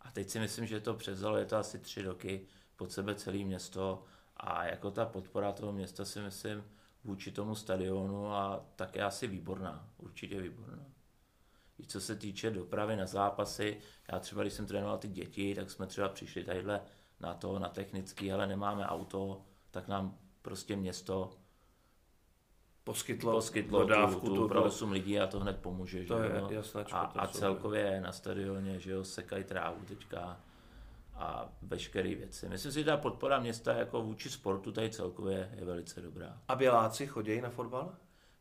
A 0.00 0.10
teď 0.10 0.28
si 0.28 0.40
myslím, 0.40 0.66
že 0.66 0.80
to 0.80 0.94
převzalo, 0.94 1.36
je 1.36 1.44
to 1.44 1.56
asi 1.56 1.78
tři 1.78 2.02
roky 2.02 2.46
pod 2.76 2.92
sebe 2.92 3.14
celé 3.14 3.38
město 3.38 4.04
a 4.38 4.64
jako 4.64 4.90
ta 4.90 5.06
podpora 5.06 5.52
toho 5.52 5.72
města 5.72 6.04
si 6.04 6.20
myslím 6.20 6.64
vůči 7.04 7.32
tomu 7.32 7.54
stadionu 7.54 8.32
a 8.32 8.66
tak 8.76 8.96
je 8.96 9.02
asi 9.02 9.26
výborná, 9.26 9.88
určitě 9.98 10.40
výborná. 10.40 10.84
I 11.78 11.86
co 11.86 12.00
se 12.00 12.16
týče 12.16 12.50
dopravy 12.50 12.96
na 12.96 13.06
zápasy, 13.06 13.80
já 14.12 14.18
třeba 14.18 14.42
když 14.42 14.52
jsem 14.52 14.66
trénoval 14.66 14.98
ty 14.98 15.08
děti, 15.08 15.54
tak 15.54 15.70
jsme 15.70 15.86
třeba 15.86 16.08
přišli 16.08 16.44
tadyhle 16.44 16.80
na 17.20 17.34
to, 17.34 17.58
na 17.58 17.68
technický, 17.68 18.32
ale 18.32 18.46
nemáme 18.46 18.86
auto, 18.86 19.42
tak 19.70 19.88
nám 19.88 20.18
prostě 20.42 20.76
město 20.76 21.30
Poskytlo, 22.84 23.32
poskytlo 23.32 23.80
dodávku, 23.80 24.26
tu, 24.26 24.36
tu 24.36 24.48
pro 24.48 24.64
8 24.64 24.92
lidí 24.92 25.20
a 25.20 25.26
to 25.26 25.40
hned 25.40 25.58
pomůže. 25.58 26.04
To 26.04 26.18
že 26.18 26.24
je 26.24 26.40
jo? 26.40 26.48
jasnačko, 26.50 26.96
A, 26.96 27.06
to 27.06 27.22
a 27.22 27.26
celkově 27.26 28.00
na 28.00 28.12
stadioně, 28.12 28.80
že 28.80 28.90
jo, 28.90 29.04
sekají 29.04 29.44
trávu 29.44 29.84
teďka 29.88 30.40
a 31.18 31.48
veškeré 31.62 32.14
věci. 32.14 32.48
Myslím 32.48 32.72
si, 32.72 32.78
že 32.78 32.84
ta 32.84 32.96
podpora 32.96 33.40
města 33.40 33.72
jako 33.72 34.02
vůči 34.02 34.30
sportu 34.30 34.72
tady 34.72 34.90
celkově 34.90 35.50
je 35.58 35.64
velice 35.64 36.00
dobrá. 36.00 36.38
A 36.48 36.54
Běláci 36.56 37.06
chodějí 37.06 37.40
na 37.40 37.50
fotbal? 37.50 37.92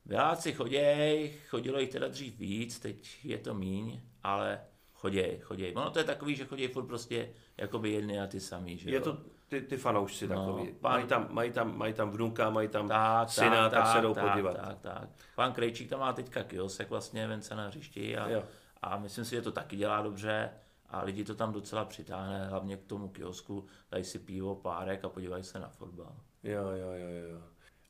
Běláci 0.06 0.54
choděj, 0.54 1.34
chodilo 1.50 1.80
jich 1.80 1.90
teda 1.90 2.08
dřív 2.08 2.40
víc, 2.40 2.80
teď 2.80 3.26
je 3.26 3.38
to 3.38 3.54
míň, 3.54 4.02
ale 4.24 4.60
choděj, 4.94 5.40
choděj. 5.44 5.74
Ono 5.76 5.90
to 5.90 6.00
je 6.00 6.06
takový, 6.06 6.36
že 6.36 6.46
chodějí 6.46 6.68
furt 6.70 6.86
prostě 6.86 7.30
jakoby 7.58 7.92
jedny 7.92 8.20
a 8.20 8.28
ty 8.28 8.40
samý, 8.40 8.78
že 8.78 8.90
Je 8.90 8.96
jo? 8.96 9.02
to 9.02 9.18
ty, 9.48 9.62
ty 9.62 9.78
fanoušci 9.78 10.28
No, 10.28 10.36
takový. 10.36 10.74
pan- 10.82 10.92
Mají, 10.92 11.06
tam, 11.08 11.28
mají, 11.32 11.52
tam, 11.52 11.78
mají 11.78 11.94
tam 11.94 12.10
vnuka, 12.12 12.50
mají 12.50 12.68
tam 12.68 12.88
tak, 12.88 13.30
syna, 13.30 13.70
tak, 13.70 13.88
se 13.96 14.02
jdou 14.02 14.14
tak, 14.14 14.30
podívat. 14.30 14.54
Tak, 14.58 14.80
tak. 14.80 15.10
Pan 15.36 15.54
Krejčík 15.54 15.90
tam 15.90 16.00
má 16.00 16.14
teďka 16.14 16.44
kiosek 16.44 16.90
vlastně 16.90 17.28
vence 17.28 17.56
na 17.56 17.68
hřišti 17.68 18.18
a, 18.18 18.30
Jo. 18.30 18.44
a 18.82 18.98
myslím 18.98 19.26
si, 19.26 19.36
že 19.36 19.42
to 19.42 19.52
taky 19.52 19.76
dělá 19.76 20.02
dobře 20.02 20.50
a 20.90 21.04
lidi 21.04 21.24
to 21.24 21.36
tam 21.36 21.54
docela 21.54 21.86
přitáhne, 21.86 22.48
hlavně 22.48 22.78
k 22.78 22.86
tomu 22.86 23.10
kiosku, 23.10 23.66
dají 23.92 24.04
si 24.04 24.20
pivo, 24.20 24.56
párek 24.56 25.06
a 25.06 25.10
podívají 25.10 25.44
se 25.44 25.60
na 25.60 25.70
fotbal. 25.70 26.16
Jo, 26.44 26.64
jo, 26.64 26.92
jo, 26.92 27.10
jo. 27.32 27.42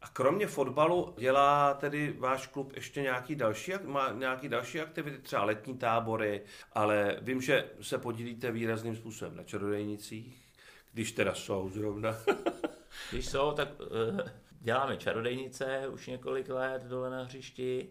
A 0.02 0.08
kromě 0.08 0.48
fotbalu 0.48 1.16
dělá 1.18 1.74
tedy 1.74 2.16
váš 2.20 2.48
klub 2.48 2.74
ještě 2.76 3.02
nějaký 3.02 3.36
další, 3.36 3.74
má 3.84 4.12
nějaký 4.12 4.50
další 4.50 4.82
aktivity, 4.82 5.18
třeba 5.18 5.44
letní 5.44 5.78
tábory, 5.78 6.44
ale 6.74 7.18
vím, 7.22 7.42
že 7.42 7.70
se 7.82 7.98
podílíte 7.98 8.52
výrazným 8.52 8.96
způsobem 8.96 9.36
na 9.36 9.44
čarodejnicích, 9.44 10.52
když 10.94 11.12
teda 11.12 11.34
jsou 11.34 11.70
zrovna. 11.70 12.16
když 13.12 13.26
jsou, 13.26 13.52
tak 13.52 13.70
uh, 13.80 14.20
děláme 14.60 14.98
čarodejnice 14.98 15.88
už 15.88 16.08
několik 16.08 16.50
let 16.50 16.84
dole 16.84 17.10
na 17.10 17.24
hřišti. 17.24 17.90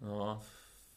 No, 0.00 0.42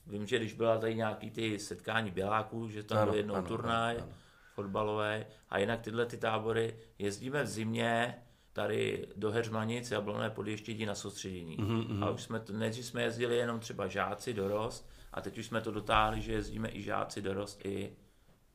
vím, 0.07 0.27
že 0.27 0.37
když 0.37 0.53
byla 0.53 0.77
tady 0.77 0.95
nějaký 0.95 1.31
ty 1.31 1.59
setkání 1.59 2.11
běláků, 2.11 2.69
že 2.69 2.83
tam 2.83 3.07
byl 3.07 3.15
jednou 3.15 3.35
ano, 3.35 3.47
turnaj 3.47 3.95
ano, 3.95 4.03
ano. 4.03 4.13
fotbalové 4.53 5.25
a 5.49 5.57
jinak 5.57 5.81
tyhle 5.81 6.05
ty 6.05 6.17
tábory 6.17 6.77
jezdíme 6.99 7.43
v 7.43 7.47
zimě 7.47 8.15
tady 8.53 9.07
do 9.15 9.31
Heřmanic, 9.31 9.91
Jablonné 9.91 10.29
podještědí 10.29 10.85
na 10.85 10.95
soustředění. 10.95 11.57
Mm-hmm. 11.57 12.03
A 12.03 12.09
už 12.09 12.21
jsme, 12.21 12.39
to, 12.39 12.53
než 12.53 12.85
jsme 12.85 13.03
jezdili 13.03 13.37
jenom 13.37 13.59
třeba 13.59 13.87
žáci 13.87 14.33
dorost, 14.33 14.89
a 15.13 15.21
teď 15.21 15.37
už 15.37 15.45
jsme 15.45 15.61
to 15.61 15.71
dotáhli, 15.71 16.21
že 16.21 16.31
jezdíme 16.31 16.69
i 16.71 16.81
žáci 16.81 17.21
dorost, 17.21 17.65
i, 17.65 17.95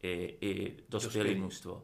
i, 0.02 0.38
i 0.40 0.76
dospělý 0.88 1.34
mužstvo. 1.34 1.82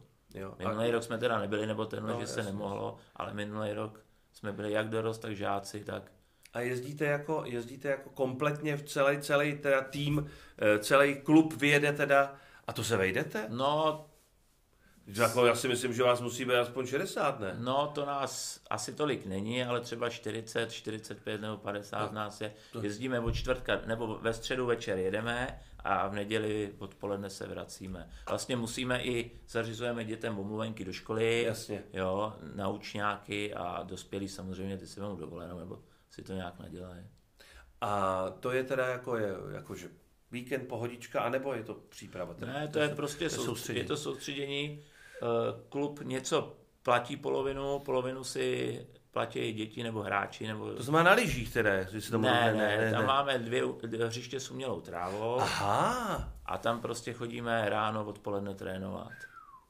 Minulý 0.58 0.88
a... 0.88 0.90
rok 0.90 1.02
jsme 1.02 1.18
teda 1.18 1.38
nebyli, 1.38 1.66
nebo 1.66 1.86
tenhle, 1.86 2.12
no, 2.12 2.20
že 2.20 2.26
se 2.26 2.42
nemohlo, 2.42 2.96
ale 3.16 3.34
minulý 3.34 3.72
rok 3.72 4.04
jsme 4.32 4.52
byli 4.52 4.72
jak 4.72 4.88
dorost, 4.88 5.18
tak 5.18 5.36
žáci, 5.36 5.84
tak 5.84 6.12
a 6.52 6.60
jezdíte 6.60 7.04
jako, 7.04 7.42
jezdíte 7.46 7.88
jako 7.88 8.10
kompletně 8.10 8.76
v 8.76 8.82
celý, 8.82 9.20
celý 9.20 9.58
teda 9.58 9.80
tým, 9.82 10.30
eh, 10.58 10.78
celý 10.78 11.14
klub 11.14 11.52
vyjede 11.52 11.92
teda 11.92 12.34
a 12.66 12.72
to 12.72 12.84
se 12.84 12.96
vejdete? 12.96 13.46
No, 13.48 14.06
jako 15.06 15.46
já 15.46 15.54
si 15.54 15.68
myslím, 15.68 15.94
že 15.94 16.02
vás 16.02 16.20
musí 16.20 16.44
být 16.44 16.54
aspoň 16.54 16.86
60, 16.86 17.40
ne? 17.40 17.56
No, 17.58 17.90
to 17.94 18.06
nás 18.06 18.60
asi 18.70 18.92
tolik 18.92 19.26
není, 19.26 19.64
ale 19.64 19.80
třeba 19.80 20.08
40, 20.08 20.72
45 20.72 21.40
nebo 21.40 21.56
50 21.56 22.08
to, 22.08 22.14
nás 22.14 22.40
je. 22.40 22.54
To... 22.72 22.82
Jezdíme 22.82 23.20
od 23.20 23.32
čtvrtka, 23.32 23.80
nebo 23.86 24.18
ve 24.22 24.32
středu 24.32 24.66
večer 24.66 24.98
jedeme 24.98 25.60
a 25.78 26.08
v 26.08 26.14
neděli 26.14 26.72
odpoledne 26.78 27.30
se 27.30 27.46
vracíme. 27.46 28.10
Vlastně 28.28 28.56
musíme 28.56 29.02
i, 29.02 29.30
zařizujeme 29.48 30.04
dětem 30.04 30.38
omluvenky 30.38 30.84
do 30.84 30.92
školy, 30.92 31.42
Jasně. 31.42 31.82
jo, 31.92 32.32
naučňáky 32.54 33.54
a 33.54 33.82
dospělí 33.82 34.28
samozřejmě, 34.28 34.78
ty 34.78 34.86
si 34.86 35.00
vemou 35.00 35.16
dovolenou, 35.16 35.58
nebo 35.58 35.82
si 36.16 36.22
to 36.22 36.32
nějak 36.32 36.58
nadělají. 36.58 37.04
A 37.80 38.24
to 38.40 38.50
je 38.50 38.64
teda 38.64 38.86
jako, 38.86 39.16
je, 39.16 39.34
jako 39.54 39.74
že 39.74 39.88
víkend 40.30 40.68
pohodička, 40.68 41.20
anebo 41.20 41.54
je 41.54 41.64
to 41.64 41.74
příprava? 41.74 42.34
Teda? 42.34 42.52
Ne, 42.52 42.66
to, 42.66 42.72
to 42.72 42.78
je, 42.78 42.88
je 42.88 42.94
prostě 42.94 43.30
soustředění. 43.30 43.84
Je 43.84 43.88
to 43.88 43.96
soustředění 43.96 44.82
Eh, 45.22 45.60
klub 45.68 46.00
něco 46.02 46.56
platí 46.82 47.16
polovinu, 47.16 47.78
polovinu 47.78 48.24
si 48.24 48.86
platí 49.10 49.52
děti 49.52 49.82
nebo 49.82 50.02
hráči. 50.02 50.46
Nebo... 50.46 50.74
To 50.74 50.82
znamená 50.82 51.10
na 51.10 51.16
lyžích 51.16 51.52
teda, 51.52 51.82
že 51.82 52.00
si 52.00 52.10
to 52.10 52.18
ne, 52.18 52.52
ne, 52.52 52.78
ne, 52.78 52.90
tam 52.90 53.00
ne. 53.00 53.06
máme 53.06 53.38
dvě, 53.38 53.62
dvě 53.82 54.06
hřiště 54.06 54.40
s 54.40 54.50
umělou 54.50 54.80
trávou. 54.80 55.40
Aha. 55.40 56.32
A 56.46 56.58
tam 56.58 56.80
prostě 56.80 57.12
chodíme 57.12 57.68
ráno, 57.68 58.04
odpoledne 58.04 58.54
trénovat. 58.54 59.12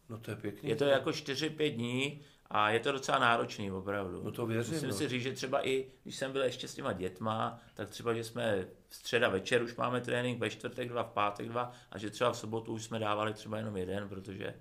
No 0.08 0.18
to 0.18 0.30
je 0.30 0.36
pěkný. 0.36 0.68
Je 0.68 0.76
to 0.76 0.84
jako 0.84 1.10
4-5 1.10 1.74
dní 1.74 2.20
a 2.50 2.70
je 2.70 2.80
to 2.80 2.92
docela 2.92 3.18
náročný 3.18 3.72
opravdu. 3.72 4.22
No 4.22 4.32
to 4.32 4.46
věřím. 4.46 4.74
Musím 4.74 4.88
no. 4.88 4.94
si 4.94 5.08
říct, 5.08 5.22
že 5.22 5.32
třeba 5.32 5.68
i, 5.68 5.86
když 6.02 6.16
jsem 6.16 6.32
byl 6.32 6.42
ještě 6.42 6.68
s 6.68 6.74
těma 6.74 6.92
dětma, 6.92 7.60
tak 7.74 7.88
třeba, 7.88 8.14
že 8.14 8.24
jsme 8.24 8.66
v 8.88 8.94
středa 8.94 9.28
večer 9.28 9.62
už 9.62 9.76
máme 9.76 10.00
trénink, 10.00 10.38
ve 10.38 10.50
čtvrtek 10.50 10.88
dva, 10.88 11.02
v 11.02 11.10
pátek 11.10 11.48
dva 11.48 11.72
a 11.90 11.98
že 11.98 12.10
třeba 12.10 12.32
v 12.32 12.38
sobotu 12.38 12.72
už 12.72 12.84
jsme 12.84 12.98
dávali 12.98 13.32
třeba 13.32 13.58
jenom 13.58 13.76
jeden, 13.76 14.08
protože 14.08 14.54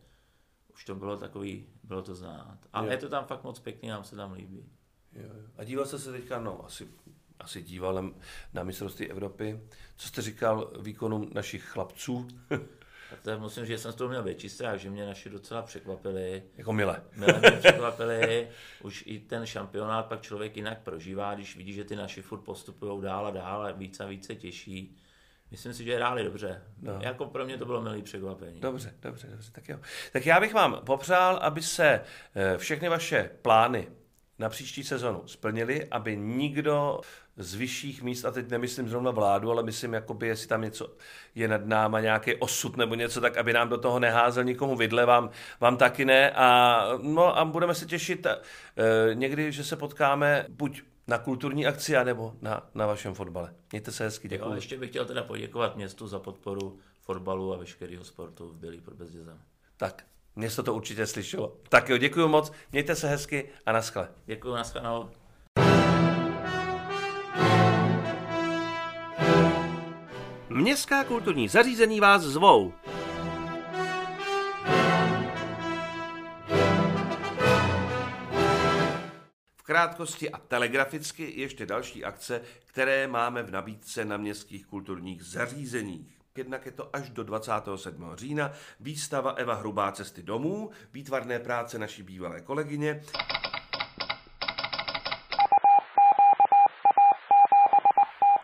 už 0.73 0.85
to 0.85 0.95
bylo 0.95 1.17
takový, 1.17 1.67
bylo 1.83 2.01
to 2.01 2.15
znát. 2.15 2.57
A 2.73 2.83
jo. 2.83 2.91
je 2.91 2.97
to 2.97 3.09
tam 3.09 3.25
fakt 3.25 3.43
moc 3.43 3.59
pěkný, 3.59 3.89
nám 3.89 4.03
se 4.03 4.15
tam 4.15 4.33
líbí. 4.33 4.69
Jo, 5.13 5.23
jo. 5.23 5.47
A 5.57 5.63
díval 5.63 5.85
jste 5.85 5.99
se 5.99 6.11
teďka, 6.11 6.39
no 6.39 6.65
asi, 6.65 6.87
asi 7.39 7.63
díval 7.63 7.93
na, 7.93 8.11
na 8.53 8.63
mistrovství 8.63 9.09
Evropy. 9.11 9.59
Co 9.97 10.07
jste 10.07 10.21
říkal 10.21 10.71
výkonům 10.79 11.29
našich 11.33 11.63
chlapců? 11.63 12.27
tak 13.09 13.21
to 13.21 13.39
musím, 13.39 13.65
že 13.65 13.77
jsem 13.77 13.91
z 13.91 13.95
toho 13.95 14.09
měl 14.09 14.23
větší 14.23 14.49
strach, 14.49 14.79
že 14.79 14.89
mě 14.89 15.05
naši 15.05 15.29
docela 15.29 15.61
překvapili. 15.61 16.43
Jako 16.57 16.73
mile. 16.73 17.03
Mile 17.15 17.39
mě 17.39 17.51
překvapili. 17.59 18.49
Už 18.81 19.03
i 19.07 19.19
ten 19.19 19.45
šampionát 19.45 20.05
pak 20.05 20.21
člověk 20.21 20.57
jinak 20.57 20.81
prožívá, 20.81 21.35
když 21.35 21.57
vidí, 21.57 21.73
že 21.73 21.83
ty 21.83 21.95
naši 21.95 22.21
furt 22.21 22.41
postupují 22.41 23.01
dál 23.01 23.27
a 23.27 23.31
dál 23.31 23.65
a 23.65 23.71
více 23.71 24.03
a 24.03 24.07
více 24.07 24.35
těší. 24.35 24.97
Myslím 25.51 25.73
si, 25.73 25.83
že 25.83 25.95
hráli 25.95 26.23
dobře. 26.23 26.61
No. 26.81 26.99
Jako 27.01 27.25
pro 27.25 27.45
mě 27.45 27.57
to 27.57 27.65
bylo 27.65 27.81
milý 27.81 28.01
překvapení. 28.01 28.59
Dobře, 28.59 28.93
dobře, 29.01 29.27
dobře, 29.27 29.51
tak 29.51 29.69
jo. 29.69 29.79
Tak 30.13 30.25
já 30.25 30.39
bych 30.39 30.53
vám 30.53 30.81
popřál, 30.85 31.35
aby 31.35 31.61
se 31.61 32.01
eh, 32.35 32.57
všechny 32.57 32.89
vaše 32.89 33.29
plány 33.41 33.87
na 34.39 34.49
příští 34.49 34.83
sezonu 34.83 35.21
splnili, 35.25 35.87
aby 35.91 36.17
nikdo 36.17 36.99
z 37.37 37.55
vyšších 37.55 38.03
míst, 38.03 38.25
a 38.25 38.31
teď 38.31 38.49
nemyslím 38.49 38.89
zrovna 38.89 39.11
vládu, 39.11 39.51
ale 39.51 39.63
myslím, 39.63 39.93
jakoby, 39.93 40.27
jestli 40.27 40.47
tam 40.47 40.61
něco 40.61 40.93
je 41.35 41.47
nad 41.47 41.65
náma, 41.65 41.99
nějaký 41.99 42.35
osud 42.35 42.77
nebo 42.77 42.95
něco, 42.95 43.21
tak 43.21 43.37
aby 43.37 43.53
nám 43.53 43.69
do 43.69 43.77
toho 43.77 43.99
neházel 43.99 44.43
nikomu 44.43 44.75
vidle, 44.75 45.05
vám, 45.05 45.29
vám 45.59 45.77
taky 45.77 46.05
ne. 46.05 46.31
A, 46.31 46.81
no, 47.01 47.37
a 47.37 47.45
budeme 47.45 47.75
se 47.75 47.85
těšit 47.85 48.25
e, 48.25 48.39
někdy, 49.13 49.51
že 49.51 49.63
se 49.63 49.75
potkáme 49.75 50.45
buď 50.49 50.81
na 51.07 51.17
kulturní 51.17 51.67
akci, 51.67 51.97
anebo 51.97 52.33
na, 52.41 52.69
na 52.75 52.87
vašem 52.87 53.13
fotbale. 53.13 53.53
Mějte 53.71 53.91
se 53.91 54.03
hezky, 54.03 54.27
děkuji. 54.27 54.49
Jo, 54.49 54.55
ještě 54.55 54.77
bych 54.77 54.89
chtěl 54.89 55.05
teda 55.05 55.23
poděkovat 55.23 55.75
městu 55.75 56.07
za 56.07 56.19
podporu 56.19 56.79
fotbalu 57.01 57.53
a 57.53 57.57
veškerého 57.57 58.03
sportu 58.03 58.49
v 58.49 58.55
Bělý 58.55 58.81
pod 58.81 58.93
Bezdězem. 58.93 59.39
Tak, 59.77 60.03
město 60.35 60.63
to 60.63 60.73
určitě 60.73 61.07
slyšelo. 61.07 61.57
Tak 61.69 61.89
jo, 61.89 61.97
děkuji 61.97 62.27
moc, 62.27 62.51
mějte 62.71 62.95
se 62.95 63.07
hezky 63.07 63.49
a 63.65 63.71
naschle. 63.71 64.07
Děkuji, 64.25 64.53
naschledanou. 64.53 65.09
Městská 70.49 71.03
kulturní 71.03 71.47
zařízení 71.47 71.99
vás 71.99 72.21
zvou. 72.21 72.73
krátkosti 79.65 80.29
a 80.29 80.37
telegraficky 80.37 81.33
ještě 81.41 81.65
další 81.65 82.05
akce, 82.05 82.41
které 82.65 83.07
máme 83.07 83.43
v 83.43 83.51
nabídce 83.51 84.05
na 84.05 84.17
městských 84.17 84.65
kulturních 84.65 85.23
zařízeních. 85.23 86.19
Jednak 86.37 86.65
je 86.65 86.71
to 86.71 86.95
až 86.95 87.09
do 87.09 87.23
27. 87.23 88.11
října 88.15 88.51
výstava 88.79 89.31
Eva 89.31 89.53
Hrubá 89.53 89.91
cesty 89.91 90.23
domů, 90.23 90.69
výtvarné 90.93 91.39
práce 91.39 91.79
naší 91.79 92.03
bývalé 92.03 92.41
kolegyně. 92.41 93.03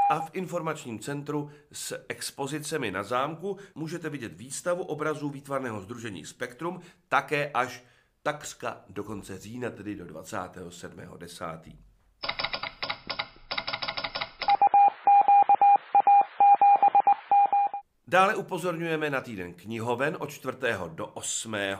A 0.10 0.20
v 0.20 0.30
informačním 0.34 1.00
centru 1.00 1.52
s 1.72 2.06
expozicemi 2.10 2.92
na 2.92 3.04
zámku 3.04 3.58
můžete 3.76 4.10
vidět 4.10 4.34
výstavu 4.34 4.84
obrazů 4.84 5.30
výtvarného 5.30 5.82
združení 5.82 6.26
Spektrum 6.26 6.82
také 7.08 7.52
až 7.52 7.84
takřka 8.24 8.82
do 8.90 9.04
konce 9.04 9.38
října, 9.38 9.70
tedy 9.70 9.96
do 9.96 10.06
27.10. 10.06 11.91
Dále 18.12 18.36
upozorňujeme 18.36 19.10
na 19.10 19.22
týden 19.22 19.54
knihoven 19.54 20.18
od 20.20 20.30
4. 20.30 20.58
do 20.88 21.08
8. 21.08 21.56
Eh, 21.56 21.78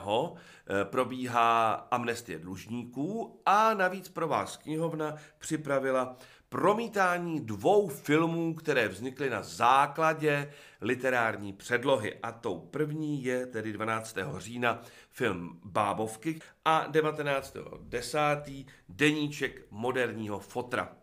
probíhá 0.84 1.72
amnestie 1.72 2.38
dlužníků 2.38 3.40
a 3.46 3.74
navíc 3.74 4.08
pro 4.08 4.28
vás 4.28 4.56
knihovna 4.56 5.16
připravila 5.38 6.16
promítání 6.48 7.40
dvou 7.40 7.88
filmů, 7.88 8.54
které 8.54 8.88
vznikly 8.88 9.30
na 9.30 9.42
základě 9.42 10.52
literární 10.80 11.52
předlohy. 11.52 12.18
A 12.22 12.32
tou 12.32 12.58
první 12.58 13.24
je 13.24 13.46
tedy 13.46 13.72
12. 13.72 14.16
října 14.38 14.82
film 15.10 15.60
Bábovky 15.64 16.40
a 16.64 16.86
19.10. 16.90 18.66
deníček 18.88 19.66
moderního 19.70 20.38
fotra. 20.38 20.96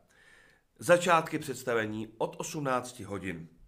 Začátky 0.79 1.39
představení 1.39 2.07
od 2.17 2.35
18 2.39 2.99
hodin. 2.99 3.58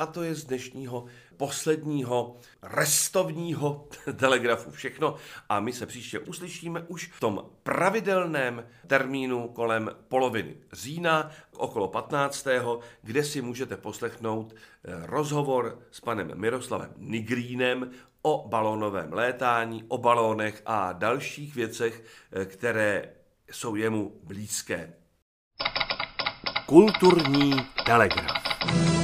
A 0.00 0.06
to 0.06 0.22
je 0.22 0.34
z 0.34 0.44
dnešního 0.44 1.04
posledního 1.36 2.36
restovního 2.62 3.88
telegrafu 4.16 4.70
všechno. 4.70 5.14
A 5.48 5.60
my 5.60 5.72
se 5.72 5.86
příště 5.86 6.18
uslyšíme 6.18 6.84
už 6.88 7.10
v 7.12 7.20
tom 7.20 7.44
pravidelném 7.62 8.64
termínu 8.86 9.48
kolem 9.48 9.90
poloviny 10.08 10.56
října, 10.72 11.30
okolo 11.56 11.88
15. 11.88 12.46
kde 13.02 13.24
si 13.24 13.42
můžete 13.42 13.76
poslechnout 13.76 14.54
eh, 14.54 15.06
rozhovor 15.06 15.78
s 15.90 16.00
panem 16.00 16.30
Miroslavem 16.34 16.94
Nigrínem 16.96 17.90
o 18.22 18.48
balónovém 18.48 19.12
létání, 19.12 19.84
o 19.88 19.98
balónech 19.98 20.62
a 20.66 20.92
dalších 20.92 21.54
věcech, 21.54 22.04
eh, 22.32 22.44
které 22.44 23.12
jsou 23.50 23.74
jemu 23.74 24.20
blízké. 24.24 24.94
Kulturní 26.66 27.52
telegraf. 27.86 28.99